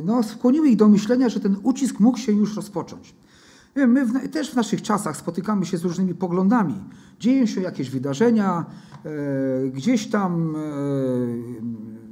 no, 0.04 0.24
skłoniły 0.24 0.70
ich 0.70 0.76
do 0.76 0.88
myślenia, 0.88 1.30
że 1.30 1.40
ten 1.40 1.56
ucisk 1.64 2.00
mógł 2.00 2.18
się 2.18 2.32
już 2.32 2.56
rozpocząć. 2.56 3.16
My 3.88 4.06
w, 4.06 4.30
też 4.30 4.52
w 4.52 4.56
naszych 4.56 4.82
czasach 4.82 5.18
spotykamy 5.18 5.66
się 5.66 5.78
z 5.78 5.84
różnymi 5.84 6.14
poglądami. 6.14 6.76
Dzieją 7.20 7.46
się 7.46 7.62
jakieś 7.62 7.90
wydarzenia, 7.90 8.66
e, 9.06 9.70
gdzieś 9.70 10.08
tam 10.08 10.56
e, 10.56 10.60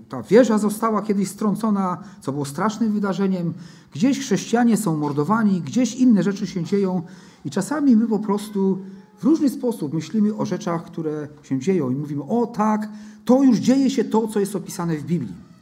ta 0.10 0.24
wieża 0.24 0.58
została 0.58 1.02
kiedyś 1.02 1.28
strącona, 1.28 1.98
co 2.22 2.32
było 2.32 2.46
strasznym 2.46 2.92
wydarzeniem, 2.92 3.54
gdzieś 3.94 4.20
chrześcijanie 4.20 4.78
są 4.78 4.98
mordowani, 4.98 5.62
gdzieś 5.62 5.96
inne 5.96 6.24
rzeczy 6.24 6.48
się 6.48 6.64
dzieją 6.64 7.02
i 7.46 7.50
czasami 7.50 7.96
my 7.96 8.08
po 8.08 8.20
prostu 8.20 8.80
w 9.18 9.24
różny 9.24 9.50
sposób 9.50 9.94
myślimy 9.94 10.36
o 10.36 10.46
rzeczach, 10.46 10.86
które 10.86 11.28
się 11.44 11.60
dzieją 11.60 11.90
i 11.90 11.96
mówimy, 11.96 12.24
o 12.24 12.48
tak, 12.48 12.90
to 13.26 13.44
już 13.44 13.58
dzieje 13.58 13.90
się 13.90 14.04
to, 14.04 14.28
co 14.28 14.40
jest 14.40 14.56
opisane 14.56 14.98
w 14.98 15.04
Biblii. 15.04 15.55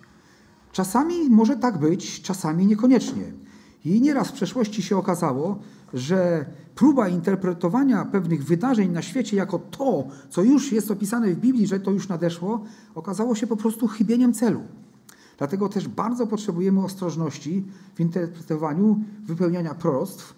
Czasami 0.73 1.29
może 1.29 1.57
tak 1.57 1.77
być, 1.77 2.21
czasami 2.21 2.65
niekoniecznie. 2.65 3.23
I 3.85 4.01
nieraz 4.01 4.27
w 4.27 4.33
przeszłości 4.33 4.81
się 4.81 4.97
okazało, 4.97 5.59
że 5.93 6.45
próba 6.75 7.09
interpretowania 7.09 8.05
pewnych 8.05 8.43
wydarzeń 8.45 8.91
na 8.91 9.01
świecie 9.01 9.37
jako 9.37 9.59
to, 9.59 10.07
co 10.29 10.43
już 10.43 10.71
jest 10.71 10.91
opisane 10.91 11.27
w 11.27 11.39
Biblii, 11.39 11.67
że 11.67 11.79
to 11.79 11.91
już 11.91 12.07
nadeszło, 12.07 12.63
okazało 12.95 13.35
się 13.35 13.47
po 13.47 13.57
prostu 13.57 13.87
chybieniem 13.87 14.33
celu. 14.33 14.61
Dlatego 15.37 15.69
też 15.69 15.87
bardzo 15.87 16.27
potrzebujemy 16.27 16.83
ostrożności 16.83 17.65
w 17.95 17.99
interpretowaniu 17.99 18.99
wypełniania 19.23 19.75
proroctw, 19.75 20.35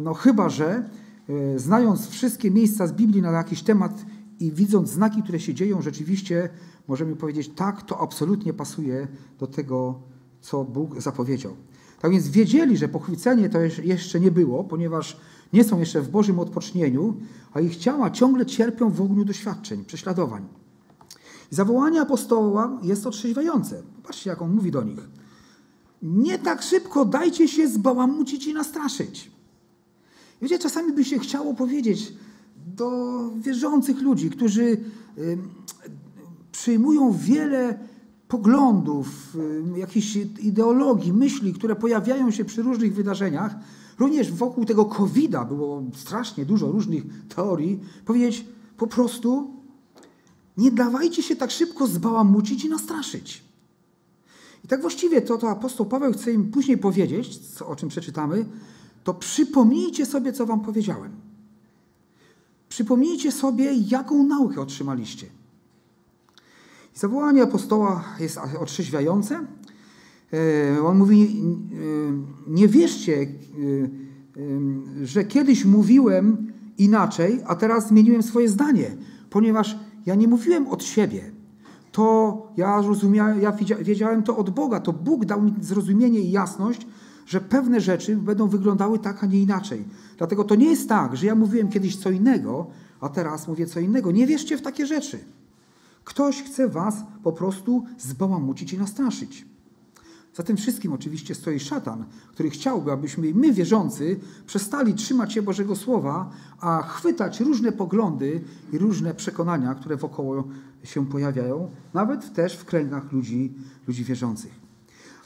no 0.00 0.14
chyba 0.14 0.48
że 0.48 0.88
e, 1.28 1.58
znając 1.58 2.08
wszystkie 2.08 2.50
miejsca 2.50 2.86
z 2.86 2.92
Biblii 2.92 3.22
na 3.22 3.30
jakiś 3.30 3.62
temat 3.62 4.04
i 4.40 4.52
widząc 4.52 4.90
znaki, 4.90 5.22
które 5.22 5.40
się 5.40 5.54
dzieją, 5.54 5.82
rzeczywiście 5.82 6.48
możemy 6.90 7.16
powiedzieć, 7.16 7.50
tak, 7.56 7.82
to 7.82 8.00
absolutnie 8.00 8.52
pasuje 8.52 9.08
do 9.38 9.46
tego, 9.46 10.00
co 10.40 10.64
Bóg 10.64 11.00
zapowiedział. 11.00 11.56
Tak 12.00 12.10
więc 12.10 12.28
wiedzieli, 12.28 12.76
że 12.76 12.88
pochwycenie 12.88 13.48
to 13.48 13.58
jeszcze 13.82 14.20
nie 14.20 14.30
było, 14.30 14.64
ponieważ 14.64 15.20
nie 15.52 15.64
są 15.64 15.78
jeszcze 15.78 16.00
w 16.02 16.08
Bożym 16.08 16.38
odpocznieniu, 16.38 17.16
a 17.52 17.60
ich 17.60 17.76
ciała 17.76 18.10
ciągle 18.10 18.46
cierpią 18.46 18.90
w 18.90 19.00
ogniu 19.00 19.24
doświadczeń, 19.24 19.84
prześladowań. 19.84 20.44
Zawołanie 21.50 22.00
apostoła 22.00 22.78
jest 22.82 23.06
otrzeźwiające. 23.06 23.82
Popatrzcie, 23.96 24.30
jak 24.30 24.42
on 24.42 24.54
mówi 24.54 24.70
do 24.70 24.82
nich. 24.82 25.08
Nie 26.02 26.38
tak 26.38 26.62
szybko 26.62 27.04
dajcie 27.04 27.48
się 27.48 27.68
zbałamucić 27.68 28.46
i 28.46 28.54
nastraszyć. 28.54 29.30
Wiecie, 30.42 30.58
czasami 30.58 30.92
by 30.92 31.04
się 31.04 31.18
chciało 31.18 31.54
powiedzieć 31.54 32.12
do 32.76 32.90
wierzących 33.36 34.02
ludzi, 34.02 34.30
którzy 34.30 34.76
przyjmują 36.60 37.12
wiele 37.12 37.78
poglądów, 38.28 39.36
y, 39.76 39.78
jakichś 39.78 40.16
ideologii, 40.40 41.12
myśli, 41.12 41.52
które 41.52 41.76
pojawiają 41.76 42.30
się 42.30 42.44
przy 42.44 42.62
różnych 42.62 42.94
wydarzeniach, 42.94 43.54
również 43.98 44.32
wokół 44.32 44.64
tego 44.64 44.84
COVID-a 44.84 45.44
było 45.44 45.82
strasznie 45.94 46.44
dużo 46.44 46.72
różnych 46.72 47.04
teorii, 47.28 47.80
powiedzieć 48.04 48.44
po 48.76 48.86
prostu 48.86 49.50
nie 50.56 50.70
dawajcie 50.70 51.22
się 51.22 51.36
tak 51.36 51.50
szybko 51.50 51.86
zbałamucić 51.86 52.64
i 52.64 52.68
nastraszyć. 52.68 53.44
I 54.64 54.68
tak 54.68 54.80
właściwie 54.80 55.22
to, 55.22 55.38
to 55.38 55.50
apostoł 55.50 55.86
Paweł 55.86 56.12
chce 56.12 56.32
im 56.32 56.50
później 56.50 56.78
powiedzieć, 56.78 57.38
co, 57.38 57.68
o 57.68 57.76
czym 57.76 57.88
przeczytamy, 57.88 58.44
to 59.04 59.14
przypomnijcie 59.14 60.06
sobie, 60.06 60.32
co 60.32 60.46
wam 60.46 60.60
powiedziałem. 60.60 61.12
Przypomnijcie 62.68 63.32
sobie, 63.32 63.72
jaką 63.74 64.22
naukę 64.22 64.60
otrzymaliście. 64.60 65.39
Zawołanie 67.00 67.42
apostoła 67.42 68.04
jest 68.20 68.38
otrzeźwiające. 68.60 69.40
E, 70.32 70.82
on 70.82 70.98
mówi, 70.98 71.22
e, 71.22 72.50
nie 72.50 72.68
wierzcie, 72.68 73.16
e, 73.16 73.26
że 75.06 75.24
kiedyś 75.24 75.64
mówiłem 75.64 76.52
inaczej, 76.78 77.40
a 77.46 77.54
teraz 77.54 77.88
zmieniłem 77.88 78.22
swoje 78.22 78.48
zdanie, 78.48 78.96
ponieważ 79.30 79.78
ja 80.06 80.14
nie 80.14 80.28
mówiłem 80.28 80.68
od 80.68 80.84
siebie. 80.84 81.30
To 81.92 82.52
ja 82.56 82.82
rozumiałem, 82.82 83.40
ja 83.40 83.52
wiedziałem 83.80 84.22
to 84.22 84.36
od 84.36 84.50
Boga. 84.50 84.80
To 84.80 84.92
Bóg 84.92 85.24
dał 85.24 85.42
mi 85.42 85.54
zrozumienie 85.60 86.20
i 86.20 86.30
jasność, 86.30 86.86
że 87.26 87.40
pewne 87.40 87.80
rzeczy 87.80 88.16
będą 88.16 88.48
wyglądały 88.48 88.98
tak, 88.98 89.24
a 89.24 89.26
nie 89.26 89.40
inaczej. 89.40 89.84
Dlatego 90.18 90.44
to 90.44 90.54
nie 90.54 90.70
jest 90.70 90.88
tak, 90.88 91.16
że 91.16 91.26
ja 91.26 91.34
mówiłem 91.34 91.68
kiedyś 91.68 91.96
co 91.96 92.10
innego, 92.10 92.66
a 93.00 93.08
teraz 93.08 93.48
mówię 93.48 93.66
co 93.66 93.80
innego. 93.80 94.12
Nie 94.12 94.26
wierzcie 94.26 94.56
w 94.58 94.62
takie 94.62 94.86
rzeczy. 94.86 95.18
Ktoś 96.04 96.42
chce 96.42 96.68
was 96.68 96.94
po 97.22 97.32
prostu 97.32 97.84
zbałamucić 97.98 98.72
i 98.72 98.78
nastraszyć. 98.78 99.50
Za 100.34 100.42
tym 100.42 100.56
wszystkim 100.56 100.92
oczywiście 100.92 101.34
stoi 101.34 101.60
szatan, 101.60 102.04
który 102.32 102.50
chciałby, 102.50 102.92
abyśmy 102.92 103.34
my, 103.34 103.52
wierzący, 103.52 104.20
przestali 104.46 104.94
trzymać 104.94 105.32
się 105.32 105.42
Bożego 105.42 105.76
Słowa, 105.76 106.30
a 106.60 106.82
chwytać 106.82 107.40
różne 107.40 107.72
poglądy 107.72 108.44
i 108.72 108.78
różne 108.78 109.14
przekonania, 109.14 109.74
które 109.74 109.96
wokoło 109.96 110.44
się 110.84 111.06
pojawiają, 111.06 111.70
nawet 111.94 112.34
też 112.34 112.56
w 112.56 112.64
kręgach 112.64 113.12
ludzi, 113.12 113.54
ludzi 113.86 114.04
wierzących. 114.04 114.52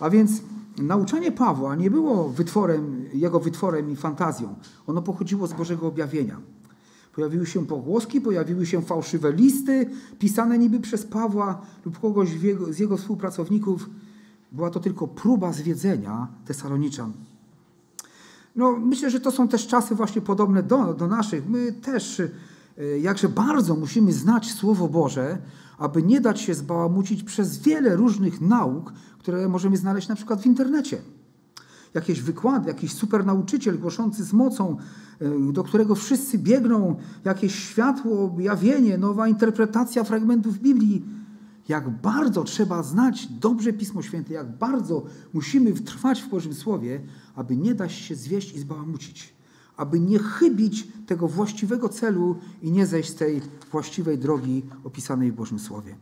A 0.01 0.11
więc 0.11 0.43
nauczanie 0.79 1.33
Pawła 1.33 1.77
nie 1.77 1.91
było 1.91 2.29
wytworem, 2.29 3.05
jego 3.15 3.41
wytworem 3.41 3.91
i 3.91 3.97
fantazją. 3.97 4.55
Ono 4.87 5.03
pochodziło 5.03 5.47
z 5.47 5.53
Bożego 5.53 5.87
objawienia. 5.87 6.41
Pojawiły 7.15 7.47
się 7.47 7.67
pogłoski, 7.67 8.21
pojawiły 8.21 8.67
się 8.67 8.83
fałszywe 8.83 9.33
listy, 9.33 9.91
pisane 10.19 10.59
niby 10.59 10.81
przez 10.81 11.07
Pawła 11.07 11.61
lub 11.85 12.01
kogoś 12.01 12.29
z 12.71 12.79
jego 12.79 12.97
współpracowników. 12.97 13.91
Była 14.53 14.71
to 14.71 14.81
tylko 14.81 15.09
próba 15.09 15.53
zwiedzenia 15.53 16.29
Tesaloniczan. 16.47 17.13
No, 18.57 18.73
myślę, 18.73 19.11
że 19.11 19.21
to 19.21 19.31
są 19.31 19.49
też 19.49 19.67
czasy 19.67 19.95
właśnie 19.95 20.23
podobne 20.23 20.63
do, 20.63 20.95
do 20.95 21.07
naszych. 21.07 21.49
My 21.49 21.73
też 21.73 22.21
e, 22.21 22.99
jakże 22.99 23.29
bardzo 23.29 23.75
musimy 23.75 24.13
znać 24.13 24.53
Słowo 24.53 24.89
Boże, 24.89 25.39
aby 25.79 26.03
nie 26.03 26.21
dać 26.21 26.41
się 26.41 26.55
zbałamucić 26.55 27.23
przez 27.23 27.59
wiele 27.59 27.97
różnych 27.97 28.41
nauk, 28.41 28.93
które 29.19 29.49
możemy 29.49 29.77
znaleźć 29.77 30.09
na 30.09 30.15
przykład 30.15 30.43
w 30.43 30.47
internecie. 30.47 30.99
Jakieś 31.95 32.23
wykłady, 32.23 32.69
jakiś 32.69 32.93
super 32.93 33.27
nauczyciel 33.27 33.79
głoszący 33.79 34.25
z 34.25 34.33
mocą, 34.33 34.77
e, 35.21 35.53
do 35.53 35.65
którego 35.65 35.95
wszyscy 35.95 36.39
biegną, 36.39 36.97
jakieś 37.25 37.55
światło, 37.55 38.25
objawienie, 38.25 38.99
nowa 38.99 39.29
interpretacja 39.29 40.05
fragmentów 40.05 40.59
Biblii. 40.59 41.05
Jak 41.69 41.91
bardzo 41.91 42.45
trzeba 42.45 42.83
znać 42.83 43.27
dobrze 43.27 43.73
Pismo 43.73 44.03
Święte, 44.03 44.35
jak 44.35 44.59
bardzo 44.59 45.05
musimy 45.33 45.73
trwać 45.73 46.23
w 46.23 46.29
Bożym 46.29 46.55
Słowie, 46.55 47.01
aby 47.35 47.57
nie 47.57 47.75
dać 47.75 47.93
się 47.93 48.15
zwieść 48.15 48.55
i 48.55 48.61
zbałamucić, 48.61 49.35
aby 49.77 50.01
nie 50.01 50.19
chybić 50.19 50.89
tego 51.07 51.29
właściwego 51.29 51.89
celu 51.89 52.37
i 52.63 52.71
nie 52.71 52.87
zejść 52.87 53.11
z 53.11 53.15
tej 53.15 53.41
właściwej 53.73 54.19
drogi 54.19 54.63
opisanej 54.85 55.33
w 55.33 55.35
Bożym 55.35 55.59
Słowie. 55.59 55.97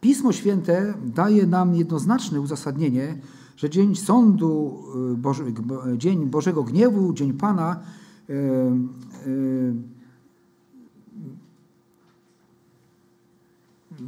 Pismo 0.00 0.32
Święte 0.32 0.94
daje 1.04 1.46
nam 1.46 1.74
jednoznaczne 1.74 2.40
uzasadnienie, 2.40 3.18
że 3.56 3.70
dzień 3.70 3.96
sądu, 3.96 4.82
y, 5.12 5.16
Boże, 5.16 5.44
dzień 5.96 6.26
Bożego 6.26 6.64
gniewu, 6.64 7.12
dzień 7.12 7.32
Pana, 7.32 7.80
yy, 8.28 8.36
yy, 9.26 9.74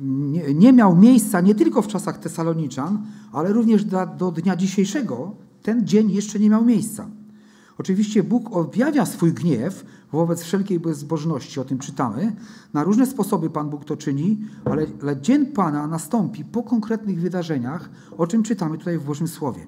nie, 0.03 0.55
nie, 0.55 0.73
miał 0.73 0.97
miejsca 0.97 1.41
nie 1.41 1.55
tylko 1.55 1.83
w 1.83 1.87
czasach 1.87 2.19
Tesaloniczan, 2.19 3.07
ale 3.33 3.53
również 3.53 3.85
do, 3.85 4.07
do 4.07 4.33
dnia 4.33 4.57
dzisiejszego, 4.57 5.33
ten 5.63 5.87
dzień 5.87 6.11
jeszcze 6.11 6.39
nie 6.39 6.51
miał 6.51 6.65
miejsca. 6.65 7.09
Oczywiście 7.79 8.23
Bóg 8.23 8.57
objawia 8.57 9.07
swój 9.07 9.33
gniew 9.33 9.85
wobec 10.13 10.43
wszelkiej 10.43 10.81
bezbożności, 10.81 11.61
o 11.61 11.65
tym 11.65 11.79
czytamy. 11.79 12.37
Na 12.73 12.85
różne 12.85 13.07
sposoby 13.07 13.51
Pan 13.51 13.71
Bóg 13.71 13.85
to 13.85 13.97
czyni, 13.97 14.39
ale, 14.65 14.87
ale 15.03 15.21
dzień 15.21 15.47
Pana 15.47 15.87
nastąpi 15.87 16.45
po 16.45 16.63
konkretnych 16.63 17.21
wydarzeniach, 17.21 17.91
o 18.17 18.27
czym 18.27 18.43
czytamy 18.43 18.79
tutaj 18.79 18.99
w 18.99 19.05
Bożym 19.05 19.29
Słowie. 19.29 19.67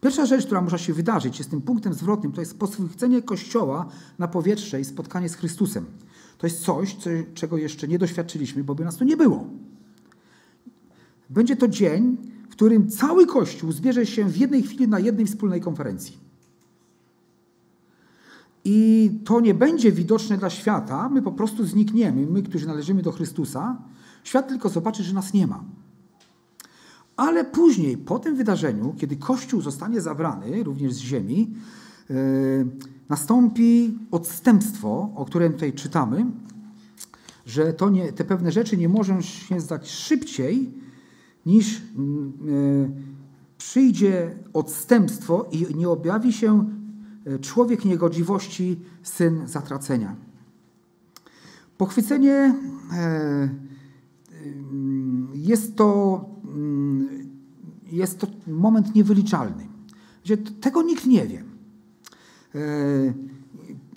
Pierwsza 0.00 0.26
rzecz, 0.26 0.46
która 0.46 0.60
może 0.60 0.78
się 0.78 0.92
wydarzyć, 0.92 1.38
jest 1.38 1.50
tym 1.50 1.62
punktem 1.62 1.94
zwrotnym, 1.94 2.32
to 2.32 2.40
jest 2.40 2.58
poschwycenie 2.58 3.22
Kościoła 3.22 3.86
na 4.18 4.28
powietrze 4.28 4.80
i 4.80 4.84
spotkanie 4.84 5.28
z 5.28 5.34
Chrystusem. 5.34 5.84
To 6.38 6.46
jest 6.46 6.60
coś, 6.60 6.94
co, 6.94 7.10
czego 7.34 7.56
jeszcze 7.56 7.88
nie 7.88 7.98
doświadczyliśmy, 7.98 8.64
bo 8.64 8.74
by 8.74 8.84
nas 8.84 8.96
tu 8.96 9.04
nie 9.04 9.16
było. 9.16 9.46
Będzie 11.30 11.56
to 11.56 11.68
dzień, 11.68 12.16
w 12.48 12.52
którym 12.52 12.88
cały 12.88 13.26
Kościół 13.26 13.72
zbierze 13.72 14.06
się 14.06 14.24
w 14.24 14.36
jednej 14.36 14.62
chwili 14.62 14.88
na 14.88 14.98
jednej 14.98 15.26
wspólnej 15.26 15.60
konferencji. 15.60 16.25
I 18.68 19.10
to 19.24 19.40
nie 19.40 19.54
będzie 19.54 19.92
widoczne 19.92 20.38
dla 20.38 20.50
świata, 20.50 21.08
my 21.08 21.22
po 21.22 21.32
prostu 21.32 21.66
znikniemy, 21.66 22.26
my, 22.26 22.42
którzy 22.42 22.66
należymy 22.66 23.02
do 23.02 23.12
Chrystusa. 23.12 23.82
Świat 24.24 24.48
tylko 24.48 24.68
zobaczy, 24.68 25.02
że 25.02 25.14
nas 25.14 25.32
nie 25.32 25.46
ma. 25.46 25.64
Ale 27.16 27.44
później, 27.44 27.98
po 27.98 28.18
tym 28.18 28.36
wydarzeniu, 28.36 28.94
kiedy 28.98 29.16
Kościół 29.16 29.60
zostanie 29.60 30.00
zabrany 30.00 30.62
również 30.62 30.92
z 30.92 30.98
ziemi, 30.98 31.54
yy, 32.10 32.16
nastąpi 33.08 33.98
odstępstwo, 34.10 35.10
o 35.14 35.24
którym 35.24 35.52
tutaj 35.52 35.72
czytamy, 35.72 36.26
że 37.46 37.72
to 37.72 37.90
nie, 37.90 38.12
te 38.12 38.24
pewne 38.24 38.52
rzeczy 38.52 38.76
nie 38.76 38.88
mogą 38.88 39.20
się 39.20 39.60
zdać 39.60 39.90
szybciej, 39.90 40.74
niż 41.46 41.82
yy, 42.44 42.90
przyjdzie 43.58 44.36
odstępstwo 44.52 45.48
i 45.52 45.74
nie 45.74 45.88
objawi 45.88 46.32
się 46.32 46.76
człowiek 47.40 47.84
niegodziwości, 47.84 48.80
syn 49.02 49.48
zatracenia. 49.48 50.16
Pochwycenie 51.78 52.54
e, 52.92 53.48
jest 55.34 55.76
to, 55.76 56.24
mm, 56.44 57.08
jest 57.92 58.18
to 58.18 58.26
moment 58.46 58.94
niewyliczalny. 58.94 59.66
Gdzie 60.24 60.36
tego 60.36 60.82
nikt 60.82 61.06
nie 61.06 61.26
wie. 61.26 61.44
E, 62.54 62.60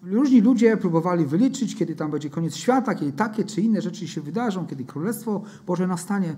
różni 0.04 0.42
ludzie 0.42 0.78
próbowali 0.78 1.26
wyliczyć, 1.26 1.76
kiedy 1.76 1.96
tam 1.96 2.12
będzie 2.12 2.30
koniec 2.30 2.56
świata, 2.56 2.96
kiedy 2.96 3.12
takie 3.12 3.44
czy 3.44 3.62
inne 3.62 3.82
rzeczy 3.82 4.08
się 4.08 4.22
wydarzą, 4.22 4.68
kiedy 4.68 4.86
Królestwo 4.86 5.42
Boże 5.68 5.88
nastanie. 5.88 6.36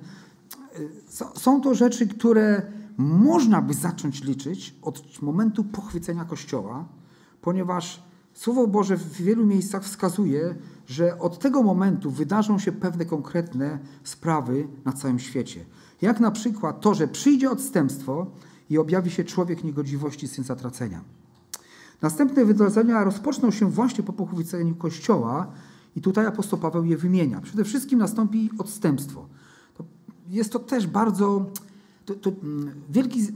Są 1.36 1.62
to 1.62 1.76
rzeczy, 1.76 2.08
które 2.08 2.72
można 3.02 3.62
by 3.62 3.74
zacząć 3.74 4.24
liczyć 4.24 4.76
od 4.82 5.22
momentu 5.22 5.64
pochwycenia 5.64 6.26
Kościoła, 6.26 6.86
ponieważ 7.42 8.04
Słowo 8.34 8.68
Boże 8.68 8.98
w 8.98 9.22
wielu 9.22 9.46
miejscach 9.46 9.84
wskazuje, 9.84 10.56
że 10.86 11.20
od 11.20 11.40
tego 11.40 11.64
momentu 11.64 12.12
wydarzą 12.12 12.60
się 12.60 12.72
pewne 12.72 13.06
konkretne 13.06 13.80
sprawy 14.04 14.68
na 14.86 14.94
całym 14.94 15.20
świecie. 15.20 15.66
Jak 16.02 16.20
na 16.20 16.32
przykład 16.32 16.82
to, 16.82 16.94
że 16.94 17.08
przyjdzie 17.08 17.52
odstępstwo 17.52 18.28
i 18.70 18.78
objawi 18.78 19.12
się 19.12 19.24
człowiek 19.24 19.64
niegodziwości, 19.64 20.28
syn 20.28 20.44
zatracenia. 20.44 21.02
Następne 22.02 22.46
wydarzenia 22.46 23.04
rozpoczną 23.04 23.52
się 23.52 23.72
właśnie 23.72 24.04
po 24.04 24.14
pochwyceniu 24.14 24.76
Kościoła 24.76 25.52
i 25.96 26.02
tutaj 26.02 26.26
apostoł 26.26 26.60
Paweł 26.60 26.86
je 26.86 26.98
wymienia. 26.98 27.42
Przede 27.42 27.64
wszystkim 27.64 28.00
nastąpi 28.00 28.50
odstępstwo. 28.58 29.28
Jest 30.28 30.52
to 30.52 30.60
też 30.60 30.88
bardzo 30.88 31.46
to, 32.06 32.16
to 32.16 32.32
mm, 32.44 32.72
wielki, 32.90 33.28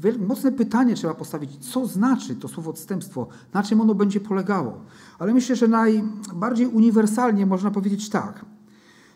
wiel, 0.00 0.18
mocne 0.26 0.52
pytanie 0.52 0.94
trzeba 0.94 1.14
postawić, 1.14 1.56
co 1.56 1.86
znaczy 1.86 2.36
to 2.36 2.48
słowo 2.48 2.70
odstępstwo, 2.70 3.28
na 3.54 3.62
czym 3.62 3.80
ono 3.80 3.94
będzie 3.94 4.20
polegało. 4.20 4.80
Ale 5.18 5.34
myślę, 5.34 5.56
że 5.56 5.68
najbardziej 5.68 6.66
uniwersalnie 6.66 7.46
można 7.46 7.70
powiedzieć 7.70 8.10
tak, 8.10 8.44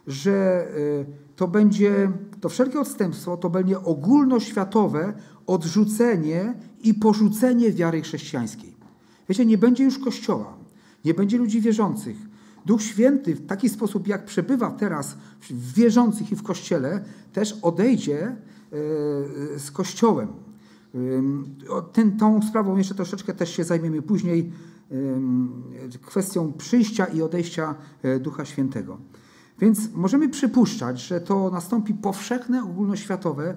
że 0.06 0.66
y, 0.76 1.06
to 1.36 1.48
będzie, 1.48 2.12
to 2.40 2.48
wszelkie 2.48 2.80
odstępstwo 2.80 3.36
to 3.36 3.50
będzie 3.50 3.80
ogólnoświatowe 3.80 5.12
odrzucenie 5.46 6.54
i 6.82 6.94
porzucenie 6.94 7.72
wiary 7.72 8.02
chrześcijańskiej. 8.02 8.76
Wiecie, 9.28 9.46
nie 9.46 9.58
będzie 9.58 9.84
już 9.84 9.98
Kościoła, 9.98 10.56
nie 11.04 11.14
będzie 11.14 11.38
ludzi 11.38 11.60
wierzących. 11.60 12.16
Duch 12.66 12.82
Święty 12.82 13.34
w 13.34 13.46
taki 13.46 13.68
sposób, 13.68 14.08
jak 14.08 14.24
przebywa 14.24 14.70
teraz 14.70 15.16
w 15.40 15.74
wierzących 15.74 16.32
i 16.32 16.36
w 16.36 16.42
Kościele, 16.42 17.04
też 17.32 17.58
odejdzie 17.62 18.36
z 19.56 19.70
Kościołem. 19.72 20.28
Ten, 21.92 22.16
tą 22.16 22.42
sprawą 22.42 22.76
jeszcze 22.76 22.94
troszeczkę 22.94 23.34
też 23.34 23.56
się 23.56 23.64
zajmiemy 23.64 24.02
później, 24.02 24.52
kwestią 26.02 26.52
przyjścia 26.52 27.06
i 27.06 27.22
odejścia 27.22 27.74
e, 28.02 28.20
Ducha 28.20 28.44
Świętego. 28.44 28.98
Więc 29.58 29.94
możemy 29.94 30.28
przypuszczać, 30.28 31.00
że 31.00 31.20
to 31.20 31.50
nastąpi 31.50 31.94
powszechne, 31.94 32.64
ogólnoświatowe 32.64 33.56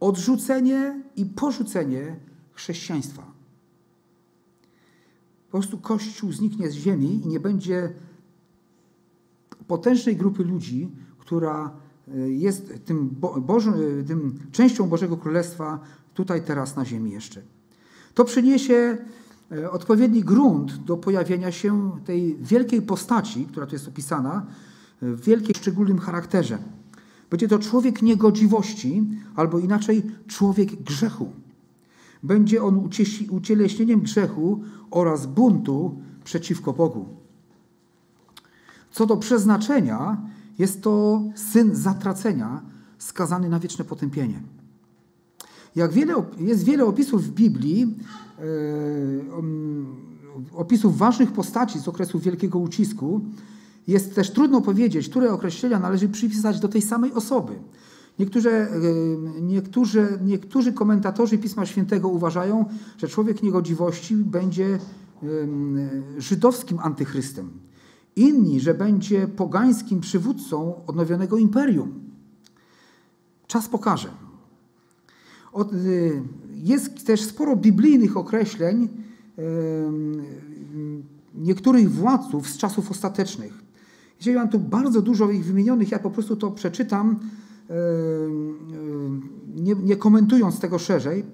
odrzucenie 0.00 1.02
i 1.16 1.26
porzucenie 1.26 2.16
chrześcijaństwa. 2.52 3.22
Po 5.46 5.50
prostu 5.50 5.78
Kościół 5.78 6.32
zniknie 6.32 6.70
z 6.70 6.74
ziemi 6.74 7.20
i 7.24 7.28
nie 7.28 7.40
będzie 7.40 7.92
potężnej 9.66 10.16
grupy 10.16 10.44
ludzi, 10.44 10.90
która 11.18 11.70
jest 12.28 12.84
tym, 12.84 13.08
Bożym, 13.40 13.74
tym 14.06 14.38
częścią 14.52 14.88
Bożego 14.88 15.16
Królestwa 15.16 15.80
tutaj, 16.14 16.42
teraz 16.42 16.76
na 16.76 16.84
ziemi 16.84 17.10
jeszcze. 17.10 17.42
To 18.14 18.24
przyniesie 18.24 18.98
e, 19.52 19.70
odpowiedni 19.70 20.24
grunt 20.24 20.76
do 20.76 20.96
pojawienia 20.96 21.52
się 21.52 21.90
tej 22.04 22.36
wielkiej 22.36 22.82
postaci, 22.82 23.46
która 23.46 23.66
tu 23.66 23.74
jest 23.74 23.88
opisana, 23.88 24.46
w 25.02 25.24
wielkiej, 25.24 25.54
szczególnym 25.54 25.98
charakterze. 25.98 26.58
Będzie 27.30 27.48
to 27.48 27.58
człowiek 27.58 28.02
niegodziwości, 28.02 29.02
albo 29.36 29.58
inaczej 29.58 30.02
człowiek 30.26 30.82
grzechu. 30.82 31.32
Będzie 32.22 32.62
on 32.62 32.88
ucieleśnieniem 33.30 34.00
grzechu 34.00 34.62
oraz 34.90 35.26
buntu 35.26 35.98
przeciwko 36.24 36.72
Bogu. 36.72 37.08
Co 38.90 39.06
do 39.06 39.16
przeznaczenia, 39.16 40.16
jest 40.60 40.82
to 40.82 41.22
syn 41.34 41.74
zatracenia, 41.74 42.62
skazany 42.98 43.48
na 43.48 43.60
wieczne 43.60 43.84
potępienie. 43.84 44.42
Jak 45.76 45.92
wiele, 45.92 46.14
jest 46.38 46.64
wiele 46.64 46.84
opisów 46.84 47.24
w 47.24 47.30
Biblii, 47.30 47.96
e, 48.38 48.42
opisów 50.52 50.98
ważnych 50.98 51.32
postaci 51.32 51.78
z 51.78 51.88
okresu 51.88 52.18
wielkiego 52.18 52.58
ucisku, 52.58 53.20
jest 53.86 54.14
też 54.14 54.30
trudno 54.30 54.60
powiedzieć, 54.60 55.08
które 55.08 55.32
określenia 55.32 55.78
należy 55.78 56.08
przypisać 56.08 56.60
do 56.60 56.68
tej 56.68 56.82
samej 56.82 57.12
osoby. 57.12 57.52
Niektórzy, 58.18 58.50
e, 58.50 58.68
niektórzy, 59.40 60.18
niektórzy 60.24 60.72
komentatorzy 60.72 61.38
Pisma 61.38 61.66
Świętego 61.66 62.08
uważają, 62.08 62.64
że 62.98 63.08
człowiek 63.08 63.42
niegodziwości 63.42 64.16
będzie 64.16 64.78
żydowskim 66.18 66.78
antychrystem 66.78 67.69
inni, 68.20 68.60
że 68.60 68.74
będzie 68.74 69.28
pogańskim 69.28 70.00
przywódcą 70.00 70.84
odnowionego 70.86 71.38
imperium. 71.38 72.00
Czas 73.46 73.68
pokaże. 73.68 74.08
Y, 75.74 76.22
jest 76.54 77.06
też 77.06 77.22
sporo 77.22 77.56
biblijnych 77.56 78.16
określeń 78.16 78.88
niektórych 81.34 81.90
władców 81.90 82.48
z 82.48 82.56
czasów 82.56 82.90
ostatecznych. 82.90 83.52
Jeżeli 84.18 84.36
mam 84.36 84.48
tu 84.48 84.58
bardzo 84.58 85.02
dużo 85.02 85.30
ich 85.30 85.44
wymienionych, 85.44 85.90
ja 85.90 85.98
po 85.98 86.10
prostu 86.10 86.36
to 86.36 86.50
przeczytam, 86.50 87.20
nie, 89.56 89.74
nie 89.74 89.96
komentując 89.96 90.60
tego 90.60 90.78
szerzej. 90.78 91.24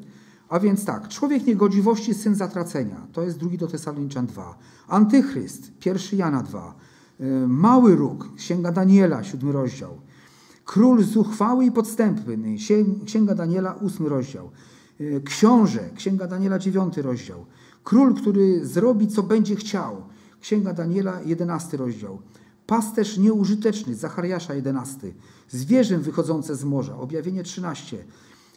A 0.48 0.60
więc 0.60 0.84
tak, 0.84 1.08
człowiek 1.08 1.46
niegodziwości, 1.46 2.14
syn 2.14 2.34
zatracenia, 2.34 3.06
to 3.12 3.22
jest 3.22 3.38
drugi 3.38 3.58
do 3.58 3.66
Tesaloniczan 3.66 4.26
2. 4.26 4.58
Antychryst, 4.88 5.72
pierwszy 5.78 6.16
Jana 6.16 6.42
2. 6.42 6.74
Mały 7.46 7.96
róg, 7.96 8.34
księga 8.36 8.72
Daniela, 8.72 9.24
siódmy 9.24 9.52
rozdział. 9.52 10.00
Król 10.64 11.02
zuchwały 11.04 11.64
i 11.64 11.72
podstępny, 11.72 12.56
księga 13.04 13.34
Daniela, 13.34 13.72
ósmy 13.72 14.08
rozdział. 14.08 14.50
Książę, 15.24 15.90
księga 15.94 16.26
Daniela, 16.26 16.58
dziewiąty 16.58 17.02
rozdział. 17.02 17.46
Król, 17.84 18.14
który 18.14 18.66
zrobi, 18.66 19.08
co 19.08 19.22
będzie 19.22 19.56
chciał, 19.56 20.02
księga 20.40 20.72
Daniela, 20.72 21.20
jedenasty 21.22 21.76
rozdział. 21.76 22.18
Pasterz 22.66 23.18
nieużyteczny, 23.18 23.94
Zachariasza, 23.94 24.54
jedenasty. 24.54 25.14
Zwierzę 25.48 25.98
wychodzące 25.98 26.56
z 26.56 26.64
morza, 26.64 26.96
objawienie 26.96 27.42
13. 27.42 28.04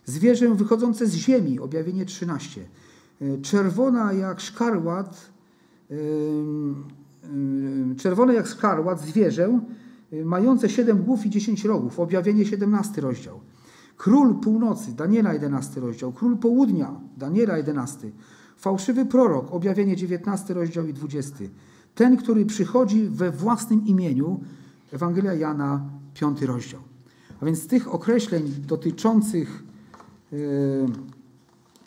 Zwierzę 0.10 0.56
wychodzące 0.56 1.08
z 1.08 1.14
ziemi, 1.14 1.60
objawienie 1.60 2.06
13. 2.06 2.62
E, 3.22 3.38
czerwona 3.42 4.14
jak 4.14 4.40
szkarłat, 4.40 5.30
czerwone 7.98 8.34
jak 8.34 8.48
szkarłat 8.48 9.02
zwierzę, 9.02 9.60
e, 10.12 10.26
mające 10.26 10.70
siedem 10.70 11.04
głów 11.04 11.26
i 11.26 11.30
dziesięć 11.30 11.66
rogów, 11.66 12.00
objawienie 12.00 12.46
17 12.46 13.02
rozdział. 13.02 13.40
Król 13.98 14.36
północy, 14.36 14.96
Daniela 14.96 15.34
11 15.34 15.82
rozdział. 15.82 16.12
Król 16.12 16.38
południa, 16.38 17.00
Daniela 17.18 17.58
11. 17.58 18.12
Fałszywy 18.58 19.06
prorok, 19.06 19.54
objawienie 19.54 19.96
19 19.96 20.54
rozdział 20.54 20.88
i 20.88 20.94
20. 20.94 21.36
Ten, 21.96 22.18
który 22.18 22.46
przychodzi 22.46 23.10
we 23.10 23.32
własnym 23.32 23.86
imieniu, 23.86 24.40
Ewangelia 24.92 25.34
Jana, 25.34 25.90
5 26.14 26.42
rozdział. 26.42 26.82
A 27.42 27.46
więc 27.46 27.68
tych 27.68 27.94
określeń 27.94 28.44
dotyczących 28.68 29.69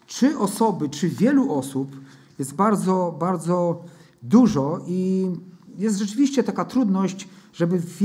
czy 0.07 0.39
osoby, 0.39 0.89
czy 0.89 1.09
wielu 1.09 1.53
osób 1.55 1.97
jest 2.39 2.55
bardzo, 2.55 3.17
bardzo 3.21 3.85
dużo 4.23 4.81
i 4.87 5.31
jest 5.79 5.99
rzeczywiście 5.99 6.43
taka 6.43 6.65
trudność, 6.65 7.29
żeby 7.53 7.79
w 7.79 8.01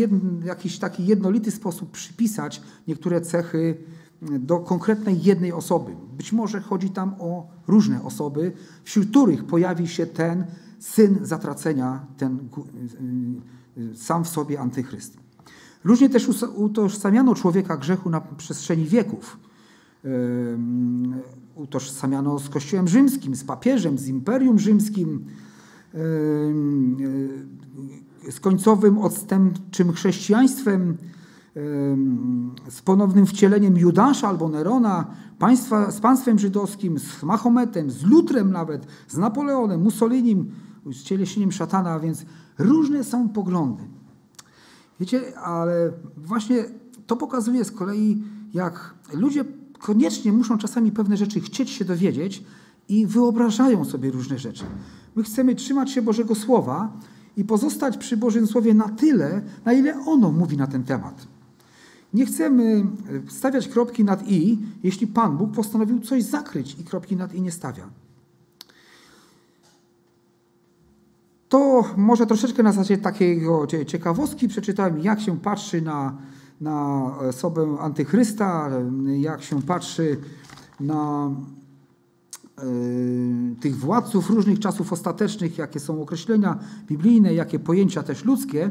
jakiś 0.46 0.80
taki 0.80 1.06
jednolity 1.06 1.52
sposób 1.52 1.92
przypisać 1.92 2.62
niektóre 2.88 3.22
cechy 3.22 3.78
do 4.22 4.60
konkretnej 4.60 5.24
jednej 5.24 5.52
osoby. 5.54 5.96
Być 6.18 6.32
może 6.32 6.62
chodzi 6.62 6.90
tam 6.90 7.16
o 7.20 7.48
różne 7.68 8.04
osoby, 8.04 8.52
wśród 8.84 9.10
których 9.10 9.44
pojawi 9.44 9.88
się 9.88 10.06
ten 10.06 10.46
syn 10.80 11.20
zatracenia, 11.22 12.06
ten 12.18 12.50
sam 13.96 14.24
w 14.24 14.30
sobie 14.30 14.60
antychryst. 14.60 15.18
Różnie 15.84 16.10
też 16.10 16.30
utożsamiano 16.56 17.36
człowieka 17.36 17.78
grzechu 17.78 18.10
na 18.10 18.22
przestrzeni 18.22 18.86
wieków 18.86 19.38
utożsamiano 21.56 22.40
z 22.40 22.50
Kościołem 22.50 22.88
Rzymskim, 22.88 23.36
z 23.36 23.44
papieżem, 23.44 23.98
z 23.98 24.08
Imperium 24.08 24.60
Rzymskim, 24.60 25.26
z 28.30 28.40
końcowym 28.40 28.98
odstępczym 28.98 29.92
chrześcijaństwem, 29.92 30.98
z 32.70 32.82
ponownym 32.82 33.26
wcieleniem 33.26 33.78
Judasza 33.78 34.28
albo 34.28 34.50
Nerona, 34.50 35.08
państwa, 35.40 35.92
z 35.92 36.00
państwem 36.00 36.40
żydowskim, 36.40 37.00
z 37.00 37.24
Mahometem, 37.24 37.92
z 37.92 38.04
Lutrem 38.04 38.52
nawet, 38.52 38.88
z 39.08 39.18
Napoleonem, 39.18 39.82
Mussolinim, 39.82 40.52
z 40.86 41.04
cieleśnieniem 41.04 41.52
szatana, 41.52 42.00
więc 42.00 42.26
różne 42.58 43.04
są 43.04 43.30
poglądy. 43.30 43.84
Wiecie, 45.00 45.40
ale 45.40 45.92
właśnie 46.18 46.66
to 47.08 47.16
pokazuje 47.16 47.66
z 47.66 47.72
kolei, 47.72 48.24
jak 48.54 48.96
ludzie 49.14 49.46
koniecznie 49.80 50.32
muszą 50.32 50.58
czasami 50.58 50.92
pewne 50.92 51.18
rzeczy 51.18 51.42
chcieć 51.42 51.70
się 51.70 51.86
dowiedzieć 51.86 52.44
i 52.90 53.08
wyobrażają 53.08 53.86
sobie 53.86 54.12
różne 54.12 54.40
rzeczy. 54.40 54.64
My 55.16 55.24
chcemy 55.24 55.56
trzymać 55.56 55.92
się 55.92 56.02
Bożego 56.02 56.36
Słowa 56.36 56.92
i 57.38 57.44
pozostać 57.44 57.98
przy 57.98 58.18
Bożym 58.18 58.48
Słowie 58.48 58.74
na 58.74 58.90
tyle, 58.90 59.42
na 59.66 59.74
ile 59.74 60.00
ono 60.06 60.32
mówi 60.32 60.58
na 60.58 60.68
ten 60.68 60.84
temat. 60.84 61.28
Nie 62.14 62.26
chcemy 62.26 62.86
stawiać 63.28 63.68
kropki 63.68 64.04
nad 64.04 64.28
i, 64.28 64.60
jeśli 64.84 65.08
Pan 65.08 65.38
Bóg 65.38 65.52
postanowił 65.52 66.00
coś 66.00 66.24
zakryć 66.24 66.76
i 66.80 66.84
kropki 66.84 67.16
nad 67.16 67.34
i 67.36 67.42
nie 67.42 67.52
stawia. 67.52 67.90
To 71.50 71.84
może 71.98 72.26
troszeczkę 72.26 72.64
na 72.64 72.72
zasadzie 72.72 72.98
takiego 72.98 73.68
ciekawostki 73.88 74.48
przeczytałem, 74.48 75.00
jak 75.00 75.22
się 75.22 75.40
patrzy 75.40 75.82
na 75.82 76.18
na 76.62 77.04
osobę 77.30 77.78
antychrysta, 77.80 78.70
jak 79.18 79.44
się 79.44 79.62
patrzy 79.62 80.18
na 80.80 81.32
e, 82.58 82.62
tych 83.60 83.78
władców 83.78 84.30
różnych 84.30 84.60
czasów 84.60 84.94
ostatecznych, 84.94 85.58
jakie 85.58 85.80
są 85.80 86.02
określenia 86.02 86.60
biblijne, 86.88 87.34
jakie 87.34 87.60
pojęcia 87.60 88.04
też 88.04 88.26
ludzkie. 88.26 88.70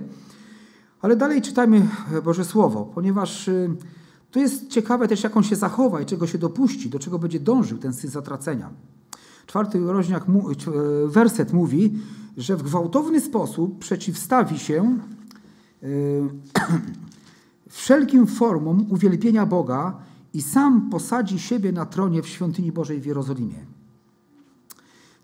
Ale 1.01 1.17
dalej 1.17 1.43
czytajmy 1.43 1.89
Boże 2.25 2.45
Słowo, 2.45 2.91
ponieważ 2.95 3.49
e, 3.49 3.75
to 4.31 4.39
jest 4.39 4.69
ciekawe 4.69 5.09
też, 5.09 5.25
jak 5.25 5.37
on 5.37 5.43
się 5.43 5.57
zachowa 5.57 6.01
i 6.01 6.07
czego 6.07 6.27
się 6.27 6.39
dopuści, 6.39 6.91
do 6.91 6.99
czego 6.99 7.19
będzie 7.19 7.41
dążył 7.41 7.79
ten 7.79 7.93
syn 7.93 8.11
zatracenia. 8.11 8.71
Czwarty 9.47 9.81
rozdział, 9.81 10.21
e, 10.21 11.09
werset 11.09 11.53
mówi, 11.53 11.99
że 12.37 12.57
w 12.57 12.63
gwałtowny 12.63 13.21
sposób 13.21 13.79
przeciwstawi 13.79 14.59
się 14.59 14.99
wszelkim 17.77 18.27
formom 18.27 18.87
uwielbienia 18.91 19.47
Boga 19.47 19.99
i 20.35 20.43
sam 20.43 20.91
posadzi 20.91 21.39
siebie 21.39 21.73
na 21.73 21.87
tronie 21.87 22.23
w 22.23 22.29
świątyni 22.29 22.73
Bożej 22.73 23.01
w 23.01 23.07
Jerozolimie. 23.07 23.67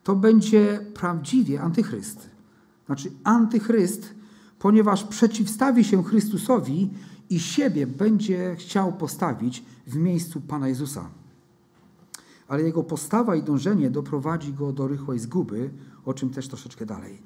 To 0.05 0.17
będzie 0.17 0.87
prawdziwie 0.95 1.61
antychryst. 1.61 2.31
Znaczy 2.87 3.13
antychryst, 3.25 4.15
ponieważ 4.59 5.05
przeciwstawi 5.05 5.85
się 5.85 6.05
Chrystusowi 6.05 6.91
i 7.31 7.41
siebie 7.41 7.87
będzie 7.87 8.57
chciał 8.59 8.93
postawić 8.93 9.65
w 9.87 9.97
miejscu 9.97 10.41
Pana 10.41 10.69
Jezusa. 10.69 11.11
Ale 12.49 12.63
jego 12.63 12.83
postawa 12.83 13.37
i 13.37 13.43
dążenie 13.43 13.91
doprowadzi 13.91 14.53
go 14.53 14.73
do 14.73 14.89
rychłej 14.89 15.19
zguby, 15.19 15.71
o 16.05 16.15
czym 16.15 16.31
też 16.31 16.49
troszeczkę 16.49 16.87
dalej. 16.87 17.23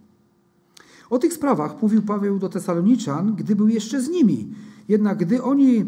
O 1.10 1.18
tych 1.18 1.32
sprawach 1.32 1.82
mówił 1.82 2.02
Paweł 2.02 2.38
do 2.38 2.48
Tesaloniczan, 2.48 3.34
gdy 3.34 3.56
był 3.56 3.68
jeszcze 3.68 4.02
z 4.02 4.08
nimi. 4.08 4.54
Jednak 4.88 5.18
gdy 5.18 5.42
oni 5.42 5.84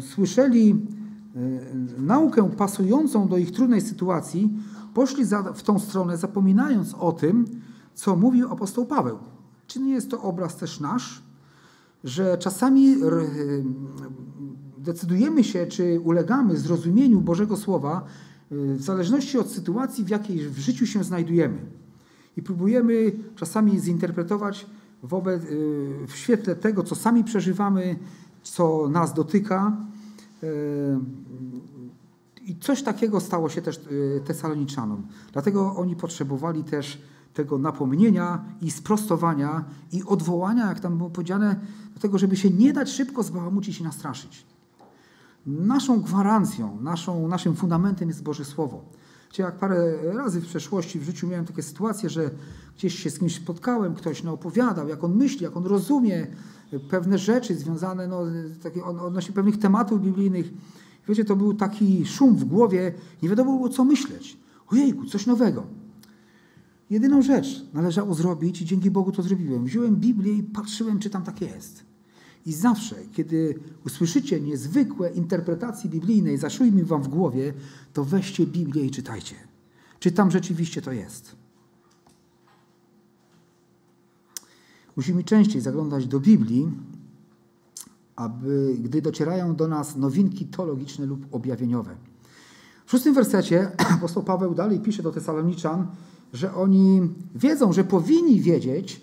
słyszeli 0.00 0.70
e, 0.70 2.00
naukę 2.00 2.50
pasującą 2.50 3.28
do 3.28 3.38
ich 3.38 3.50
trudnej 3.50 3.80
sytuacji, 3.80 4.50
poszli 4.94 5.24
w 5.54 5.62
tą 5.62 5.78
stronę, 5.78 6.16
zapominając 6.16 6.94
o 6.94 7.12
tym, 7.12 7.44
co 7.94 8.16
mówił 8.16 8.52
apostoł 8.52 8.86
Paweł. 8.86 9.18
Czy 9.66 9.80
nie 9.80 9.92
jest 9.92 10.10
to 10.10 10.22
obraz 10.22 10.56
też 10.56 10.80
nasz, 10.80 11.22
że 12.04 12.38
czasami 12.38 12.96
decydujemy 14.78 15.44
się, 15.44 15.66
czy 15.66 16.00
ulegamy 16.00 16.56
zrozumieniu 16.56 17.20
Bożego 17.20 17.56
Słowa 17.56 18.04
e, 18.52 18.74
w 18.74 18.82
zależności 18.82 19.38
od 19.38 19.50
sytuacji, 19.50 20.04
w 20.04 20.08
jakiej 20.08 20.48
w 20.48 20.58
życiu 20.58 20.86
się 20.86 21.04
znajdujemy 21.04 21.58
i 22.36 22.42
próbujemy 22.42 23.12
czasami 23.36 23.80
zinterpretować 23.80 24.66
wobec, 25.04 25.42
y, 25.44 26.06
w 26.06 26.16
świetle 26.16 26.56
tego, 26.56 26.82
co 26.82 26.94
sami 26.94 27.24
przeżywamy, 27.24 27.96
co 28.42 28.88
nas 28.88 29.14
dotyka. 29.14 29.76
Y, 30.42 30.98
I 32.46 32.56
coś 32.56 32.82
takiego 32.82 33.20
stało 33.20 33.48
się 33.48 33.62
też 33.62 33.76
y, 33.76 34.20
Tesaloniczanom. 34.26 35.06
Dlatego 35.32 35.76
oni 35.76 35.96
potrzebowali 35.96 36.64
też 36.64 37.02
tego 37.34 37.58
napomnienia 37.58 38.44
i 38.62 38.70
sprostowania 38.70 39.64
i 39.92 40.04
odwołania, 40.04 40.66
jak 40.66 40.80
tam 40.80 40.98
było 40.98 41.10
powiedziane, 41.10 41.60
do 41.94 42.00
tego, 42.00 42.18
żeby 42.18 42.36
się 42.36 42.50
nie 42.50 42.72
dać 42.72 42.90
szybko 42.90 43.22
zbałamucić 43.22 43.80
i 43.80 43.84
nastraszyć. 43.84 44.46
Naszą 45.46 46.00
gwarancją, 46.00 46.80
naszą, 46.80 47.28
naszym 47.28 47.56
fundamentem 47.56 48.08
jest 48.08 48.22
Boże 48.22 48.44
Słowo. 48.44 48.84
Gdzie 49.34 49.42
jak 49.42 49.58
parę 49.58 49.96
razy 50.02 50.40
w 50.40 50.46
przeszłości 50.46 51.00
w 51.00 51.04
życiu 51.04 51.28
miałem 51.28 51.44
takie 51.46 51.62
sytuacje, 51.62 52.10
że 52.10 52.30
gdzieś 52.76 52.98
się 52.98 53.10
z 53.10 53.18
kimś 53.18 53.34
spotkałem, 53.34 53.94
ktoś 53.94 54.22
no, 54.22 54.32
opowiadał, 54.32 54.88
jak 54.88 55.04
on 55.04 55.16
myśli, 55.16 55.42
jak 55.42 55.56
on 55.56 55.66
rozumie 55.66 56.26
pewne 56.90 57.18
rzeczy 57.18 57.54
związane 57.54 58.08
no, 58.08 58.22
takie, 58.62 58.84
odnośnie 58.84 59.34
pewnych 59.34 59.58
tematów 59.58 60.02
biblijnych. 60.02 60.50
Wiecie, 61.08 61.24
to 61.24 61.36
był 61.36 61.54
taki 61.54 62.06
szum 62.06 62.36
w 62.36 62.44
głowie, 62.44 62.94
nie 63.22 63.28
wiadomo 63.28 63.56
było, 63.56 63.68
co 63.68 63.84
myśleć. 63.84 64.36
Ojejku, 64.68 65.06
coś 65.06 65.26
nowego. 65.26 65.66
Jedyną 66.90 67.22
rzecz 67.22 67.64
należało 67.72 68.14
zrobić 68.14 68.62
i 68.62 68.64
dzięki 68.64 68.90
Bogu 68.90 69.12
to 69.12 69.22
zrobiłem. 69.22 69.64
Wziąłem 69.64 69.96
Biblię 69.96 70.32
i 70.32 70.42
patrzyłem, 70.42 70.98
czy 70.98 71.10
tam 71.10 71.22
tak 71.22 71.40
jest. 71.40 71.93
I 72.46 72.52
zawsze, 72.52 72.96
kiedy 73.12 73.60
usłyszycie 73.86 74.40
niezwykłe 74.40 75.10
interpretacje 75.10 75.90
biblijne 75.90 76.32
i 76.32 76.36
zaszujmy 76.36 76.84
wam 76.84 77.02
w 77.02 77.08
głowie, 77.08 77.54
to 77.92 78.04
weźcie 78.04 78.46
Biblię 78.46 78.84
i 78.84 78.90
czytajcie. 78.90 79.34
Czy 79.98 80.12
tam 80.12 80.30
rzeczywiście 80.30 80.82
to 80.82 80.92
jest. 80.92 81.36
Musimy 84.96 85.24
częściej 85.24 85.60
zaglądać 85.60 86.06
do 86.06 86.20
Biblii, 86.20 86.70
aby, 88.16 88.76
gdy 88.78 89.02
docierają 89.02 89.56
do 89.56 89.68
nas 89.68 89.96
nowinki 89.96 90.46
teologiczne 90.46 91.06
lub 91.06 91.34
objawieniowe. 91.34 91.96
W 92.86 92.90
szóstym 92.90 93.14
wersecie 93.14 93.70
apostoł 93.96 94.22
Paweł 94.22 94.54
dalej 94.54 94.80
pisze 94.80 95.02
do 95.02 95.12
Tesaloniczan, 95.12 95.86
że 96.32 96.54
oni 96.54 97.00
wiedzą, 97.34 97.72
że 97.72 97.84
powinni 97.84 98.40
wiedzieć, 98.40 99.00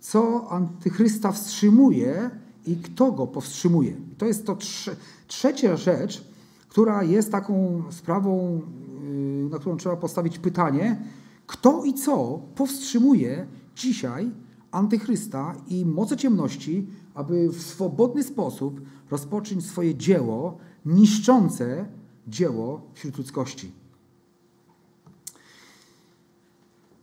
co 0.00 0.50
antychrysta 0.50 1.32
wstrzymuje 1.32 2.30
i 2.66 2.76
kto 2.76 3.12
go 3.12 3.26
powstrzymuje. 3.26 3.96
To 4.18 4.26
jest 4.26 4.46
to 4.46 4.56
trze 4.56 4.96
trzecia 5.26 5.76
rzecz, 5.76 6.24
która 6.68 7.02
jest 7.02 7.32
taką 7.32 7.82
sprawą, 7.90 8.60
yy, 9.02 9.48
na 9.50 9.58
którą 9.58 9.76
trzeba 9.76 9.96
postawić 9.96 10.38
pytanie, 10.38 11.02
kto 11.46 11.84
i 11.84 11.94
co 11.94 12.40
powstrzymuje 12.54 13.46
dzisiaj 13.76 14.30
antychrysta 14.70 15.54
i 15.68 15.86
moce 15.86 16.16
ciemności, 16.16 16.86
aby 17.14 17.48
w 17.48 17.62
swobodny 17.62 18.22
sposób 18.22 18.80
rozpocząć 19.10 19.66
swoje 19.66 19.94
dzieło 19.94 20.58
niszczące 20.86 21.86
dzieło 22.28 22.80
wśród 22.94 23.18
ludzkości. 23.18 23.72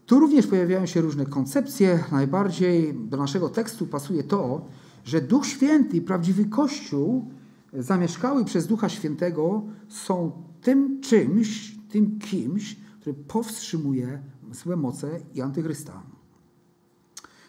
Tu 0.06 0.19
również 0.19 0.48
pojawiają 0.48 0.86
się 0.86 1.02
różne 1.02 1.26
koncepcje. 1.26 2.04
Najbardziej 2.12 2.93
do 2.93 3.17
naszego 3.17 3.50
tekstu 3.50 3.88
pasuje 3.88 4.24
to, 4.24 4.65
że 5.05 5.21
Duch 5.21 5.45
Święty 5.45 5.97
i 5.97 6.01
prawdziwy 6.01 6.45
Kościół 6.45 7.31
zamieszkały 7.73 8.45
przez 8.45 8.67
Ducha 8.67 8.89
Świętego 8.89 9.63
są 9.88 10.31
tym 10.62 11.01
czymś, 11.01 11.75
tym 11.89 12.19
kimś, 12.19 12.75
który 13.01 13.13
powstrzymuje 13.13 14.21
złe 14.51 14.75
moce 14.75 15.19
i 15.35 15.41
antychrysta. 15.41 16.03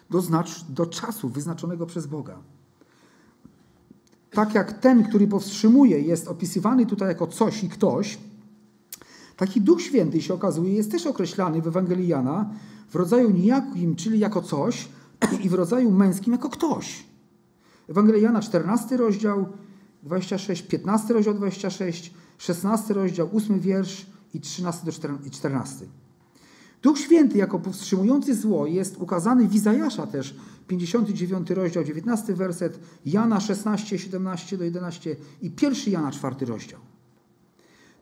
Do, 0.09 0.21
znacz, 0.21 0.65
do 0.65 0.85
czasu 0.85 1.29
wyznaczonego 1.29 1.85
przez 1.85 2.07
Boga. 2.07 2.37
Tak 4.31 4.55
jak 4.55 4.79
ten, 4.79 5.03
który 5.03 5.27
powstrzymuje, 5.27 5.99
jest 5.99 6.27
opisywany 6.27 6.85
tutaj 6.85 7.07
jako 7.07 7.27
coś 7.27 7.63
i 7.63 7.69
ktoś, 7.69 8.17
taki 9.37 9.61
Duch 9.61 9.81
Święty 9.81 10.21
się 10.21 10.33
okazuje, 10.33 10.73
jest 10.73 10.91
też 10.91 11.07
określany 11.07 11.61
w 11.61 11.67
Ewangelii 11.67 12.07
Jana 12.07 12.49
w 12.89 12.95
rodzaju 12.95 13.29
nijakim, 13.29 13.95
czyli 13.95 14.19
jako 14.19 14.41
coś, 14.41 14.89
i 15.43 15.49
w 15.49 15.53
rodzaju 15.53 15.91
męskim 15.91 16.33
jako 16.33 16.49
ktoś. 16.49 17.10
Ewangelia 17.91 18.21
Jana, 18.21 18.41
14 18.41 18.97
rozdział 18.97 19.45
26, 20.03 20.61
15 20.61 21.13
rozdział 21.13 21.33
26, 21.33 22.13
16 22.37 22.93
rozdział, 22.93 23.29
8 23.33 23.59
wiersz 23.59 24.05
i 24.33 24.39
13 24.39 24.85
do 24.85 24.91
14. 25.31 25.85
Duch 26.81 26.99
Święty 26.99 27.37
jako 27.37 27.59
powstrzymujący 27.59 28.35
zło 28.35 28.67
jest 28.67 28.97
ukazany 28.97 29.47
w 29.47 29.55
Izajasza 29.55 30.07
też, 30.07 30.35
59 30.67 31.49
rozdział, 31.49 31.83
19 31.83 32.33
werset, 32.33 32.79
Jana 33.05 33.39
16, 33.39 33.99
17 33.99 34.57
do 34.57 34.63
11 34.63 35.15
i 35.41 35.51
1 35.61 35.93
Jana 35.93 36.11
4 36.11 36.45
rozdział. 36.45 36.79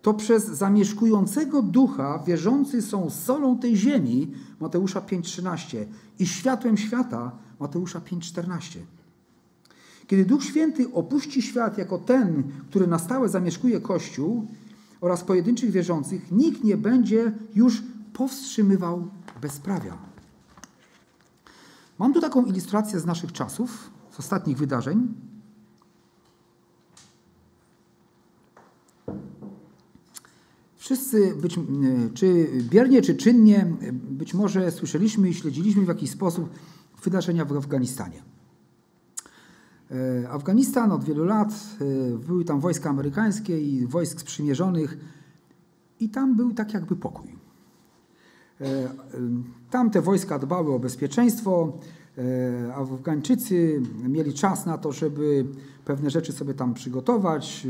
To 0.02 0.14
przez 0.14 0.46
zamieszkującego 0.46 1.62
ducha 1.62 2.24
wierzący 2.28 2.82
są 2.82 3.10
solą 3.10 3.60
tej 3.60 3.78
ziemi, 3.78 4.32
Mateusza 4.60 5.02
5,13 5.02 5.86
i 6.20 6.28
światłem 6.28 6.78
świata, 6.78 7.32
Mateusza 7.60 8.00
5,14. 8.00 8.80
Kiedy 10.10 10.26
Duch 10.26 10.44
Święty 10.44 10.94
opuści 10.94 11.42
świat 11.42 11.78
jako 11.78 11.98
ten, 11.98 12.44
który 12.70 12.88
na 12.88 13.00
stałe 13.00 13.30
zamieszkuje 13.30 13.82
Kościół 13.82 14.48
oraz 15.02 15.24
pojedynczych 15.24 15.72
wierzących, 15.72 16.32
nikt 16.32 16.64
nie 16.64 16.78
będzie 16.78 17.32
już 17.56 17.84
powstrzymywał 18.14 19.08
bezprawia. 19.42 19.98
Mam 22.00 22.14
tu 22.14 22.22
taką 22.22 22.46
ilustrację 22.46 23.00
z 23.00 23.06
naszych 23.06 23.32
czasów, 23.32 23.90
z 24.12 24.20
ostatnich 24.20 24.58
wydarzeń. 24.58 25.08
Wszyscy, 30.76 31.36
być, 31.36 31.60
czy 32.14 32.48
biernie, 32.70 33.02
czy 33.02 33.16
czynnie, 33.16 33.74
być 33.94 34.34
może 34.34 34.72
słyszeliśmy 34.72 35.30
i 35.30 35.34
śledziliśmy 35.34 35.86
w 35.86 35.88
jakiś 35.88 36.12
sposób 36.12 36.50
wydarzenia 37.04 37.46
w 37.46 37.58
Afganistanie. 37.58 38.39
E, 39.92 40.30
Afganistan 40.30 40.92
od 40.92 41.04
wielu 41.04 41.26
lat, 41.26 41.54
e, 41.82 42.18
były 42.18 42.46
tam 42.46 42.60
wojska 42.60 42.90
amerykańskie 42.90 43.62
i 43.62 43.88
wojsk 43.88 44.22
sprzymierzonych 44.22 44.98
i 46.00 46.10
tam 46.10 46.36
był 46.36 46.54
tak 46.54 46.74
jakby 46.74 46.96
pokój. 46.96 47.36
E, 48.62 48.66
tamte 49.70 50.02
wojska 50.02 50.40
dbały 50.40 50.74
o 50.74 50.80
bezpieczeństwo, 50.80 51.78
Afgańczycy 52.76 53.82
mieli 54.08 54.34
czas 54.34 54.66
na 54.66 54.78
to, 54.78 54.92
żeby 54.92 55.46
pewne 55.86 56.10
rzeczy 56.10 56.34
sobie 56.34 56.54
tam 56.54 56.74
przygotować, 56.74 57.68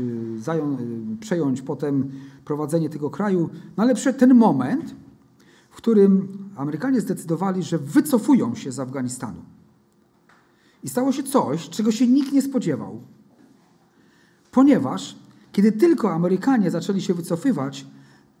przejąć 1.20 1.62
potem 1.62 2.10
prowadzenie 2.44 2.90
tego 2.90 3.10
kraju. 3.10 3.50
No 3.76 3.82
ale 3.82 3.94
przed 3.94 4.18
ten 4.18 4.34
moment, 4.34 4.94
w 5.70 5.76
którym 5.76 6.28
Amerykanie 6.56 7.00
zdecydowali, 7.00 7.62
że 7.62 7.78
wycofują 7.78 8.54
się 8.54 8.72
z 8.72 8.80
Afganistanu. 8.80 9.42
I 10.82 10.88
stało 10.88 11.12
się 11.12 11.22
coś, 11.22 11.68
czego 11.68 11.92
się 11.92 12.06
nikt 12.06 12.32
nie 12.32 12.42
spodziewał. 12.42 13.00
Ponieważ, 14.50 15.16
kiedy 15.52 15.72
tylko 15.72 16.12
Amerykanie 16.12 16.70
zaczęli 16.70 17.00
się 17.00 17.14
wycofywać, 17.14 17.86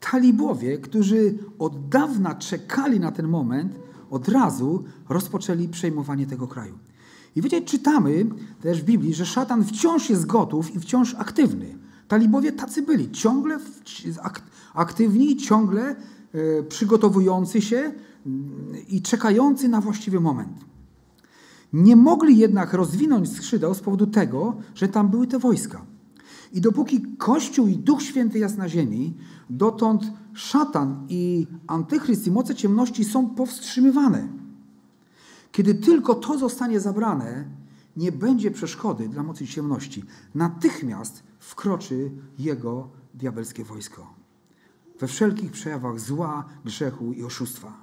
talibowie, 0.00 0.78
którzy 0.78 1.38
od 1.58 1.88
dawna 1.88 2.34
czekali 2.34 3.00
na 3.00 3.12
ten 3.12 3.28
moment, 3.28 3.78
od 4.10 4.28
razu 4.28 4.84
rozpoczęli 5.08 5.68
przejmowanie 5.68 6.26
tego 6.26 6.48
kraju. 6.48 6.78
I 7.36 7.42
wiecie, 7.42 7.62
czytamy 7.62 8.26
też 8.60 8.82
w 8.82 8.84
Biblii, 8.84 9.14
że 9.14 9.26
szatan 9.26 9.64
wciąż 9.64 10.10
jest 10.10 10.26
gotów 10.26 10.74
i 10.74 10.80
wciąż 10.80 11.14
aktywny. 11.14 11.78
Talibowie 12.08 12.52
tacy 12.52 12.82
byli, 12.82 13.10
ciągle 13.10 13.58
aktywni, 14.74 15.36
ciągle 15.36 15.96
e, 16.32 16.62
przygotowujący 16.62 17.62
się 17.62 17.76
mm, 17.76 18.74
i 18.88 19.02
czekający 19.02 19.68
na 19.68 19.80
właściwy 19.80 20.20
moment. 20.20 20.69
Nie 21.72 21.96
mogli 21.96 22.38
jednak 22.38 22.72
rozwinąć 22.72 23.32
skrzydeł 23.32 23.74
z 23.74 23.80
powodu 23.80 24.06
tego, 24.06 24.56
że 24.74 24.88
tam 24.88 25.08
były 25.08 25.26
te 25.26 25.38
wojska. 25.38 25.86
I 26.52 26.60
dopóki 26.60 27.02
Kościół 27.18 27.66
i 27.66 27.76
Duch 27.76 28.02
Święty 28.02 28.38
jest 28.38 28.58
na 28.58 28.68
ziemi, 28.68 29.16
dotąd 29.50 30.12
szatan 30.32 31.06
i 31.08 31.46
antychryst 31.66 32.26
i 32.26 32.30
moce 32.30 32.54
ciemności 32.54 33.04
są 33.04 33.30
powstrzymywane. 33.30 34.28
Kiedy 35.52 35.74
tylko 35.74 36.14
to 36.14 36.38
zostanie 36.38 36.80
zabrane, 36.80 37.44
nie 37.96 38.12
będzie 38.12 38.50
przeszkody 38.50 39.08
dla 39.08 39.22
mocy 39.22 39.46
ciemności. 39.46 40.04
Natychmiast 40.34 41.22
wkroczy 41.38 42.10
jego 42.38 42.88
diabelskie 43.14 43.64
wojsko. 43.64 44.14
We 45.00 45.06
wszelkich 45.06 45.52
przejawach 45.52 46.00
zła, 46.00 46.44
grzechu 46.64 47.12
i 47.12 47.24
oszustwa. 47.24 47.79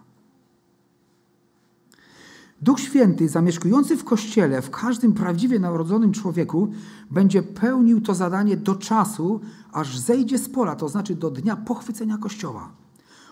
Duch 2.62 2.80
Święty, 2.80 3.30
zamieszkujący 3.30 3.98
w 3.98 4.04
Kościele, 4.04 4.62
w 4.62 4.70
każdym 4.70 5.14
prawdziwie 5.14 5.60
narodzonym 5.60 6.12
człowieku, 6.12 6.72
będzie 7.12 7.44
pełnił 7.44 8.02
to 8.02 8.16
zadanie 8.16 8.58
do 8.58 8.76
czasu, 8.76 9.42
aż 9.72 9.98
zejdzie 9.98 10.38
z 10.38 10.50
pola, 10.50 10.76
to 10.76 10.90
znaczy 10.90 11.16
do 11.16 11.32
dnia 11.32 11.56
pochwycenia 11.56 12.18
Kościoła. 12.18 12.72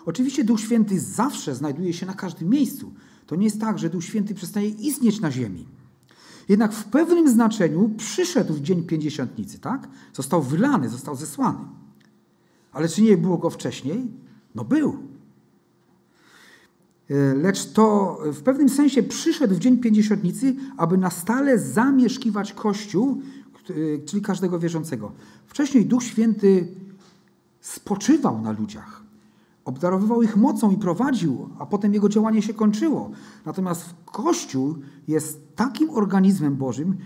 Oczywiście 0.05 0.43
Duch 0.43 0.59
Święty 0.59 0.99
zawsze 0.99 1.55
znajduje 1.55 1.93
się 1.93 2.05
na 2.05 2.13
każdym 2.13 2.49
miejscu. 2.49 2.93
To 3.27 3.35
nie 3.35 3.45
jest 3.45 3.61
tak, 3.61 3.79
że 3.79 3.89
Duch 3.89 4.03
Święty 4.03 4.35
przestaje 4.35 4.69
istnieć 4.69 5.21
na 5.21 5.31
ziemi. 5.31 5.67
Jednak 6.49 6.73
w 6.73 6.83
pewnym 6.83 7.29
znaczeniu 7.29 7.89
przyszedł 7.97 8.53
w 8.53 8.61
dzień 8.61 8.83
pięćdziesiątnicy, 8.83 9.59
tak? 9.59 9.88
Został 10.13 10.41
wylany, 10.41 10.89
został 10.89 11.15
zesłany. 11.15 11.59
Ale 12.71 12.89
czy 12.89 13.01
nie 13.01 13.17
było 13.17 13.38
go 13.38 13.49
wcześniej? 13.49 14.11
No 14.55 14.65
był. 14.65 15.14
E, 17.09 17.35
lecz 17.35 17.71
to 17.71 18.17
w 18.33 18.41
pewnym 18.41 18.69
sensie 18.69 19.03
przyszedł 19.03 19.55
w 19.55 19.59
dzień 19.59 19.77
pięćdziesiątnicy, 19.77 20.55
aby 20.77 20.97
na 20.97 21.09
stale 21.09 21.59
zamieszkiwać 21.59 22.53
Kościół, 22.53 23.21
e, 23.69 23.73
czyli 24.05 24.21
każdego 24.21 24.59
wierzącego. 24.59 25.11
Wcześniej 25.47 25.85
Duch 25.85 26.03
Święty 26.03 26.67
spoczywał 27.61 28.41
na 28.41 28.51
ludziach, 28.51 29.03
obdarowywał 29.65 30.21
ich 30.21 30.37
mocą 30.37 30.71
i 30.71 30.77
prowadził, 30.77 31.49
a 31.59 31.65
potem 31.65 31.93
jego 31.93 32.09
działanie 32.09 32.41
się 32.41 32.53
kończyło. 32.53 33.11
Natomiast 33.45 33.93
Kościół 34.05 34.75
jest 35.07 35.55
takim 35.55 35.89
organizmem 35.89 36.55
Bożym, 36.55 36.97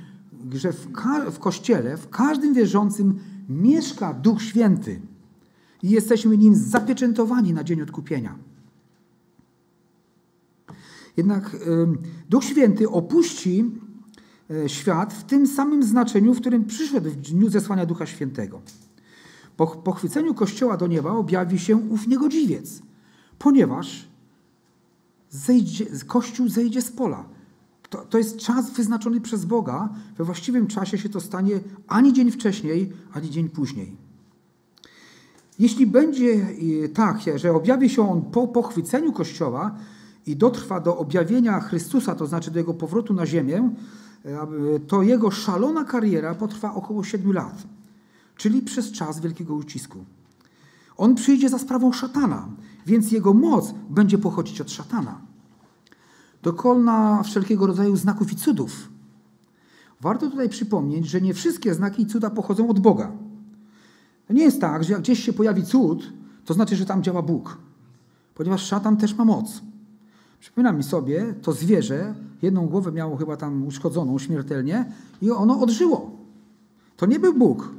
że 0.52 0.74
w, 0.74 0.88
w 1.32 1.40
Kościele, 1.40 1.98
w 1.98 2.10
każdym 2.10 2.54
wierzącym 2.54 3.20
mieszka 3.50 4.14
Duch 4.14 4.42
Święty 4.42 5.02
i 5.84 5.90
jesteśmy 5.90 6.38
nim 6.38 6.56
zapieczętowani 6.56 7.54
na 7.54 7.64
dzień 7.64 7.82
odkupienia. 7.82 8.36
Jednak 11.20 11.58
Duch 12.30 12.44
Święty 12.44 12.90
opuści 12.90 13.72
e, 14.50 14.70
świat 14.70 15.14
w 15.14 15.24
tym 15.24 15.48
samym 15.48 15.84
znaczeniu, 15.84 16.34
w 16.34 16.40
którym 16.40 16.66
przyszedł 16.66 17.10
w 17.10 17.16
dniu 17.16 17.50
zesłania 17.50 17.86
Ducha 17.86 18.06
Świętego. 18.06 18.62
Po 19.58 19.68
pochwyceniu 19.68 20.34
Kościoła 20.34 20.78
do 20.78 20.88
nieba 20.88 21.12
objawi 21.12 21.60
się 21.60 21.76
ów 21.76 22.08
niegodziwiec, 22.08 22.82
ponieważ 23.40 24.08
zejdzie, 25.30 25.86
Kościół 26.08 26.50
zejdzie 26.50 26.82
z 26.82 26.92
pola. 26.92 27.26
To, 27.90 27.98
to 27.98 28.18
jest 28.18 28.38
czas 28.38 28.72
wyznaczony 28.72 29.22
przez 29.22 29.46
Boga. 29.46 29.90
We 30.18 30.24
właściwym 30.24 30.68
czasie 30.68 30.98
się 30.98 31.10
to 31.10 31.22
stanie 31.22 31.60
ani 31.88 32.14
dzień 32.14 32.32
wcześniej, 32.32 32.94
ani 33.14 33.30
dzień 33.30 33.50
później. 33.50 33.98
Jeśli 35.60 35.88
będzie 35.88 36.48
tak, 36.94 37.18
że 37.36 37.52
objawi 37.52 37.90
się 37.90 38.10
on 38.10 38.22
po 38.22 38.48
pochwyceniu 38.48 39.14
Kościoła 39.14 39.76
i 40.26 40.36
dotrwa 40.36 40.80
do 40.80 40.98
objawienia 40.98 41.60
Chrystusa, 41.60 42.16
to 42.16 42.28
znaczy 42.28 42.52
do 42.52 42.60
jego 42.60 42.74
powrotu 42.74 43.14
na 43.14 43.26
ziemię, 43.26 43.70
to 44.88 45.04
jego 45.04 45.32
szalona 45.32 45.84
kariera 45.84 46.36
potrwa 46.36 46.74
około 46.74 47.04
siedmiu 47.04 47.32
lat, 47.32 47.64
czyli 48.36 48.62
przez 48.62 48.92
czas 48.92 49.20
wielkiego 49.20 49.56
ucisku. 49.56 50.06
On 50.98 51.16
przyjdzie 51.16 51.50
za 51.50 51.60
sprawą 51.60 51.92
szatana, 51.92 52.50
więc 52.86 53.12
jego 53.12 53.34
moc 53.34 53.74
będzie 53.90 54.18
pochodzić 54.18 54.62
od 54.62 54.72
szatana. 54.72 55.22
Dokona 56.44 57.24
wszelkiego 57.24 57.68
rodzaju 57.68 57.96
znaków 57.96 58.32
i 58.32 58.36
cudów. 58.36 58.90
Warto 60.02 60.30
tutaj 60.30 60.50
przypomnieć, 60.50 61.10
że 61.10 61.22
nie 61.22 61.34
wszystkie 61.34 61.74
znaki 61.74 62.02
i 62.02 62.06
cuda 62.06 62.30
pochodzą 62.30 62.70
od 62.70 62.80
Boga. 62.80 63.12
To 64.28 64.34
nie 64.34 64.44
jest 64.44 64.62
tak, 64.62 64.84
że 64.84 64.94
jak 64.94 65.02
gdzieś 65.02 65.24
się 65.24 65.34
pojawi 65.34 65.64
cud, 65.64 66.14
to 66.46 66.54
znaczy, 66.54 66.76
że 66.76 66.86
tam 66.86 67.04
działa 67.04 67.22
Bóg, 67.22 67.58
ponieważ 68.36 68.66
szatan 68.66 68.98
też 68.98 69.16
ma 69.16 69.26
moc. 69.26 69.62
Przypominam 70.40 70.78
mi 70.78 70.84
sobie, 70.84 71.34
to 71.42 71.54
zwierzę, 71.54 72.16
jedną 72.42 72.68
głowę 72.68 72.92
miało 72.92 73.18
chyba 73.18 73.38
tam 73.38 73.68
uszkodzoną 73.68 74.20
śmiertelnie 74.20 74.92
i 75.22 75.32
ono 75.32 75.60
odżyło. 75.60 76.12
To 76.98 77.06
nie 77.06 77.20
był 77.20 77.34
Bóg, 77.34 77.70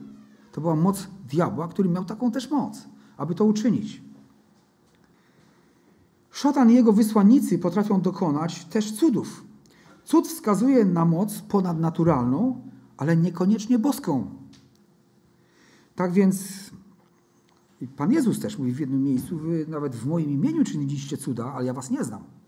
to 0.53 0.61
była 0.61 0.77
moc 0.77 1.09
diabła, 1.29 1.69
który 1.69 1.89
miał 1.89 2.05
taką 2.05 2.31
też 2.31 2.51
moc, 2.51 2.89
aby 3.17 3.35
to 3.35 3.45
uczynić. 3.45 4.03
Szatan 6.31 6.71
i 6.71 6.75
jego 6.75 6.93
wysłannicy 6.93 7.59
potrafią 7.59 8.01
dokonać 8.01 8.65
też 8.65 8.93
cudów. 8.93 9.45
Cud 10.05 10.29
wskazuje 10.29 10.85
na 10.85 11.05
moc 11.05 11.39
ponadnaturalną, 11.39 12.61
ale 12.97 13.17
niekoniecznie 13.17 13.79
boską. 13.79 14.31
Tak 15.95 16.13
więc 16.13 16.71
Pan 17.97 18.13
Jezus 18.13 18.41
też 18.41 18.59
mówi 18.59 18.73
w 18.73 18.81
jednym 18.81 19.03
miejscu, 19.03 19.39
wy 19.39 19.67
nawet 19.69 19.97
w 19.97 20.07
moim 20.07 20.31
imieniu 20.31 20.65
czyniliście 20.65 21.17
cuda, 21.17 21.53
ale 21.53 21.67
ja 21.67 21.73
was 21.73 21.91
nie 21.91 22.05
znam. 22.05 22.40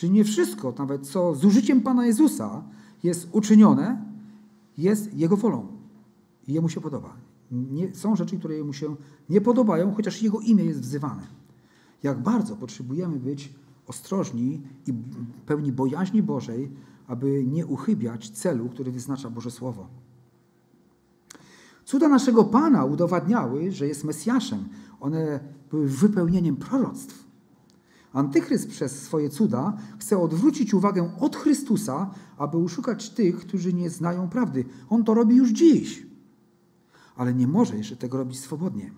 Czyli 0.00 0.12
nie 0.12 0.24
wszystko, 0.24 0.74
nawet 0.78 1.06
co 1.06 1.34
z 1.34 1.44
użyciem 1.44 1.80
Pana 1.80 2.06
Jezusa 2.06 2.62
jest 3.02 3.28
uczynione, 3.32 4.04
jest 4.78 5.14
Jego 5.14 5.36
wolą. 5.36 5.66
I 6.48 6.52
Jemu 6.52 6.68
się 6.68 6.80
podoba. 6.80 7.16
Nie, 7.50 7.94
są 7.94 8.16
rzeczy, 8.16 8.38
które 8.38 8.54
Jemu 8.54 8.72
się 8.72 8.96
nie 9.30 9.40
podobają, 9.40 9.94
chociaż 9.94 10.22
Jego 10.22 10.40
imię 10.40 10.64
jest 10.64 10.80
wzywane. 10.80 11.22
Jak 12.02 12.22
bardzo 12.22 12.56
potrzebujemy 12.56 13.18
być 13.18 13.52
ostrożni 13.86 14.62
i 14.86 14.92
pełni 15.46 15.72
bojaźni 15.72 16.22
Bożej, 16.22 16.70
aby 17.06 17.44
nie 17.44 17.66
uchybiać 17.66 18.30
celu, 18.30 18.68
który 18.68 18.92
wyznacza 18.92 19.30
Boże 19.30 19.50
Słowo. 19.50 19.86
Cuda 21.84 22.08
naszego 22.08 22.44
Pana 22.44 22.84
udowadniały, 22.84 23.72
że 23.72 23.86
jest 23.86 24.04
Mesjaszem. 24.04 24.64
One 25.00 25.40
były 25.70 25.88
wypełnieniem 25.88 26.56
proroctw. 26.56 27.29
Antychryst 28.12 28.68
przez 28.68 29.02
swoje 29.02 29.30
cuda 29.30 29.76
chce 29.98 30.18
odwrócić 30.18 30.74
uwagę 30.74 31.10
od 31.20 31.36
Chrystusa, 31.36 32.10
aby 32.38 32.56
uszukać 32.56 33.10
tych, 33.10 33.38
którzy 33.38 33.72
nie 33.72 33.90
znają 33.90 34.28
prawdy. 34.28 34.64
On 34.88 35.04
to 35.04 35.14
robi 35.14 35.36
już 35.36 35.50
dziś, 35.50 36.06
ale 37.16 37.34
nie 37.34 37.46
może 37.46 37.76
jeszcze 37.76 37.96
tego 37.96 38.18
robić 38.18 38.40
swobodnie. 38.40 38.90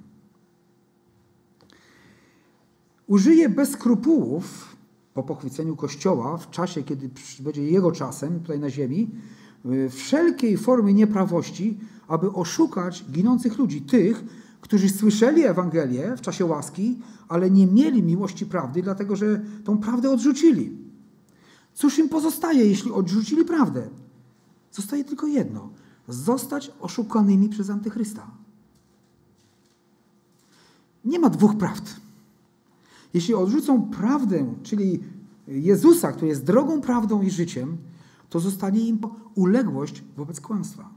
Użyje 3.07 3.49
bez 3.49 3.71
skrupułów 3.71 4.77
po 5.15 5.23
pochwyceniu 5.23 5.77
Kościoła 5.77 6.37
w 6.37 6.51
czasie, 6.51 6.83
kiedy 6.83 7.11
będzie 7.41 7.65
jego 7.65 7.93
czasem 7.93 8.41
tutaj 8.41 8.61
na 8.61 8.71
ziemi, 8.71 9.11
y, 9.67 9.91
wszelkiej 9.91 10.57
formy 10.57 10.95
nieprawości, 10.95 11.79
aby 12.09 12.33
oszukać 12.33 13.05
ginących 13.11 13.59
ludzi, 13.59 13.83
tych, 13.83 14.25
którzy 14.63 14.89
słyszeli 14.89 15.45
Ewangelię 15.45 16.17
w 16.17 16.21
czasie 16.21 16.45
łaski, 16.45 16.99
ale 17.29 17.51
nie 17.51 17.67
mieli 17.67 18.03
miłości 18.03 18.47
prawdy, 18.47 18.83
dlatego 18.83 19.17
że 19.17 19.41
tą 19.65 19.79
prawdę 19.79 20.11
odrzucili. 20.11 20.77
Cóż 21.75 21.99
im 21.99 22.09
pozostaje, 22.09 22.67
jeśli 22.67 22.93
odrzucili 22.93 23.45
prawdę? 23.45 23.89
Zostaje 24.73 25.05
tylko 25.05 25.27
jedno: 25.27 25.71
zostać 26.09 26.73
oszukanymi 26.81 27.49
przez 27.49 27.71
Antychrysta. 27.71 28.31
Nie 31.05 31.19
ma 31.19 31.31
dwóch 31.31 31.57
prawd. 31.57 31.97
Jeśli 33.15 33.35
odrzucą 33.35 33.83
prawdę, 33.83 34.55
czyli 34.63 35.01
Jezusa, 35.49 36.13
który 36.13 36.29
jest 36.29 36.45
drogą, 36.45 36.81
prawdą 36.81 37.23
i 37.23 37.31
życiem, 37.31 37.77
to 38.31 38.41
zostanie 38.41 38.81
im 38.89 38.99
uległość 39.35 40.05
wobec 40.17 40.41
kłamstwa. 40.41 40.92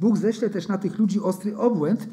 Bóg 0.00 0.16
ześle 0.16 0.50
też 0.50 0.68
na 0.68 0.78
tych 0.78 0.98
ludzi 0.98 1.20
ostry 1.20 1.56
obłęd, 1.56 2.08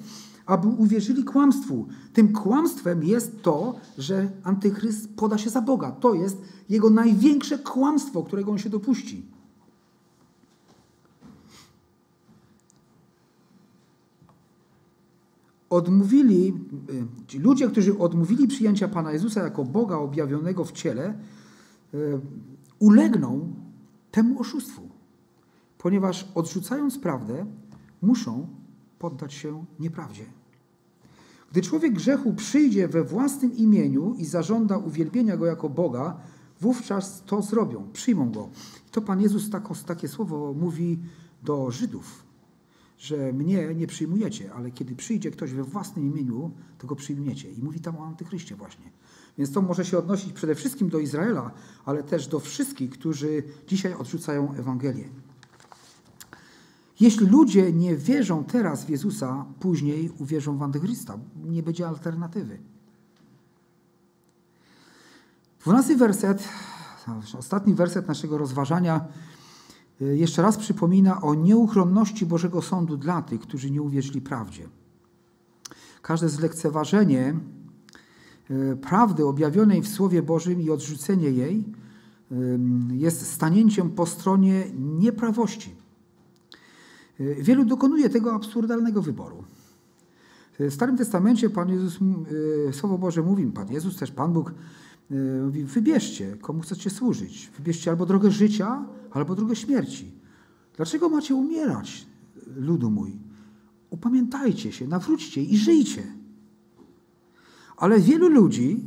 aby 0.46 0.68
uwierzyli 0.68 1.24
kłamstwu. 1.24 1.88
Tym 2.14 2.34
kłamstwem 2.34 3.04
jest 3.04 3.42
to, 3.42 3.76
że 3.98 4.32
antychryst 4.44 5.16
poda 5.16 5.38
się 5.38 5.50
za 5.50 5.62
Boga. 5.62 5.92
To 5.92 6.14
jest 6.14 6.42
jego 6.70 6.90
największe 6.90 7.60
kłamstwo, 7.60 8.24
którego 8.24 8.52
on 8.52 8.58
się 8.58 8.70
dopuści. 8.70 9.26
Odmówili, 15.70 16.54
y, 16.90 17.28
ci 17.28 17.40
ludzie, 17.40 17.68
którzy 17.68 17.98
odmówili 17.98 18.48
przyjęcia 18.48 18.88
Pana 18.88 19.12
Jezusa 19.12 19.44
jako 19.44 19.64
Boga 19.64 19.98
objawionego 19.98 20.64
w 20.66 20.72
ciele, 20.72 21.14
y, 21.94 22.20
ulegną 22.80 23.54
temu 24.12 24.40
oszustwu, 24.40 24.90
ponieważ 25.78 26.28
odrzucając 26.36 27.00
prawdę, 27.00 27.46
muszą 28.06 28.48
poddać 29.00 29.34
się 29.34 29.66
nieprawdzie. 29.80 30.26
Gdy 31.52 31.62
człowiek 31.62 31.94
grzechu 31.94 32.34
przyjdzie 32.34 32.88
we 32.88 33.04
własnym 33.04 33.58
imieniu 33.58 34.16
i 34.18 34.26
zażąda 34.26 34.78
uwielbienia 34.78 35.38
go 35.38 35.46
jako 35.46 35.70
Boga, 35.70 36.18
wówczas 36.62 37.24
to 37.26 37.42
zrobią, 37.42 37.90
przyjmą 37.94 38.32
go. 38.32 38.50
To 38.92 39.02
Pan 39.02 39.22
Jezus 39.22 39.50
takie 39.86 40.08
słowo 40.08 40.54
mówi 40.54 41.00
do 41.44 41.72
Żydów, 41.72 42.26
że 42.98 43.34
mnie 43.34 43.76
nie 43.76 43.88
przyjmujecie, 43.88 44.54
ale 44.54 44.72
kiedy 44.72 44.96
przyjdzie 44.96 45.32
ktoś 45.32 45.52
we 45.52 45.64
własnym 45.64 46.06
imieniu, 46.12 46.52
to 46.78 46.88
go 46.88 46.96
przyjmiecie. 46.96 47.52
I 47.52 47.62
mówi 47.62 47.80
tam 47.80 47.98
o 47.98 48.06
antychryście 48.06 48.56
właśnie. 48.56 48.92
Więc 49.38 49.52
to 49.52 49.62
może 49.62 49.86
się 49.86 49.98
odnosić 49.98 50.34
przede 50.34 50.56
wszystkim 50.56 50.90
do 50.90 51.00
Izraela, 51.00 51.52
ale 51.86 52.04
też 52.04 52.28
do 52.28 52.40
wszystkich, 52.40 52.90
którzy 52.90 53.44
dzisiaj 53.68 53.94
odrzucają 53.94 54.54
Ewangelię. 54.54 55.10
Jeśli 57.00 57.28
ludzie 57.28 57.74
nie 57.74 57.96
wierzą 57.96 58.44
teraz 58.44 58.86
w 58.86 58.90
Jezusa, 58.90 59.46
później 59.60 60.12
uwierzą 60.20 60.58
w 60.58 60.64
Antychrysta. 60.64 61.18
Nie 61.46 61.64
będzie 61.64 61.88
alternatywy. 61.88 62.60
Dwunasty 65.60 65.96
werset, 65.96 66.50
ostatni 67.40 67.74
werset 67.74 68.08
naszego 68.08 68.38
rozważania 68.38 69.08
y, 70.02 70.18
jeszcze 70.18 70.42
raz 70.42 70.58
przypomina 70.58 71.22
o 71.22 71.34
nieuchronności 71.34 72.26
Bożego 72.26 72.62
Sądu 72.62 72.98
dla 72.98 73.22
tych, 73.22 73.42
którzy 73.42 73.72
nie 73.72 73.82
uwierzyli 73.82 74.22
prawdzie. 74.22 74.70
Każde 76.02 76.30
zlekceważenie 76.30 77.40
y, 78.52 78.78
prawdy 78.82 79.26
objawionej 79.26 79.82
w 79.82 79.88
Słowie 79.88 80.22
Bożym 80.24 80.62
i 80.62 80.70
odrzucenie 80.70 81.30
jej 81.30 81.86
jest 82.92 83.32
stanięciem 83.32 83.90
po 83.90 84.06
stronie 84.06 84.64
nieprawości 84.76 85.76
wielu 87.20 87.66
dokonuje 87.66 88.10
tego 88.10 88.34
absurdalnego 88.34 89.02
wyboru. 89.02 89.44
W 90.60 90.74
Starym 90.74 90.98
Testamencie 90.98 91.50
Pan 91.50 91.70
Jezus, 91.70 92.00
y, 92.70 92.74
Słowo 92.74 92.98
Boże 92.98 93.22
mówi, 93.22 93.46
Pan 93.46 93.72
Jezus 93.72 93.98
też, 93.98 94.12
Pan 94.12 94.34
Bóg 94.34 94.54
mówi, 95.44 95.64
wybierzcie, 95.64 96.38
komu 96.42 96.62
chcecie 96.62 96.90
służyć. 96.90 97.52
Wybierzcie 97.58 97.92
albo 97.92 98.06
drogę 98.06 98.32
życia, 98.32 98.86
albo 99.12 99.36
drogę 99.36 99.56
śmierci. 99.56 100.12
Dlaczego 100.76 101.10
macie 101.10 101.36
umierać, 101.36 102.08
ludu 102.56 102.92
mój? 102.92 103.20
Upamiętajcie 103.90 104.72
się, 104.72 104.88
nawróćcie 104.88 105.44
i 105.44 105.58
żyjcie. 105.58 106.04
Ale 107.78 108.00
wielu 108.00 108.30
ludzi 108.30 108.84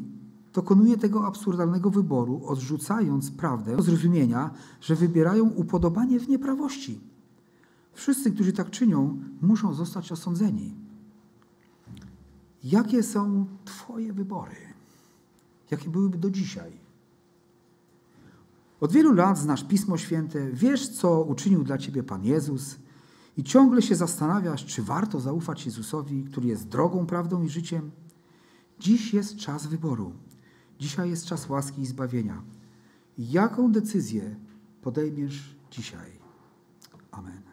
dokonuje 0.52 0.96
tego 0.96 1.26
absurdalnego 1.26 1.90
wyboru, 1.90 2.40
odrzucając 2.44 3.30
prawdę 3.30 3.82
zrozumienia, 3.82 4.50
że 4.80 4.94
wybierają 4.94 5.48
upodobanie 5.48 6.20
w 6.20 6.28
nieprawości. 6.28 7.00
Wszyscy, 7.98 8.32
którzy 8.32 8.52
tak 8.52 8.70
czynią, 8.70 9.18
muszą 9.42 9.74
zostać 9.74 10.12
osądzeni. 10.12 10.74
Jakie 12.64 13.02
są 13.02 13.46
Twoje 13.64 14.12
wybory? 14.12 14.56
Jakie 15.70 15.90
byłyby 15.90 16.18
do 16.18 16.30
dzisiaj? 16.30 16.72
Od 18.80 18.92
wielu 18.92 19.12
lat 19.12 19.38
znasz 19.38 19.64
Pismo 19.64 19.98
Święte, 19.98 20.50
wiesz, 20.52 20.88
co 20.88 21.22
uczynił 21.22 21.64
dla 21.64 21.78
ciebie 21.78 22.02
Pan 22.02 22.24
Jezus 22.24 22.76
i 23.36 23.44
ciągle 23.44 23.82
się 23.82 23.94
zastanawiasz, 23.94 24.66
czy 24.66 24.82
warto 24.82 25.20
zaufać 25.20 25.66
Jezusowi, 25.66 26.24
który 26.24 26.48
jest 26.48 26.68
drogą, 26.68 27.06
prawdą 27.06 27.42
i 27.42 27.48
życiem. 27.48 27.90
Dziś 28.80 29.14
jest 29.14 29.36
czas 29.36 29.66
wyboru. 29.66 30.12
Dzisiaj 30.78 31.10
jest 31.10 31.26
czas 31.26 31.48
łaski 31.48 31.82
i 31.82 31.86
zbawienia. 31.86 32.42
Jaką 33.18 33.72
decyzję 33.72 34.36
podejmiesz 34.82 35.56
dzisiaj? 35.70 36.10
Amen. 37.10 37.47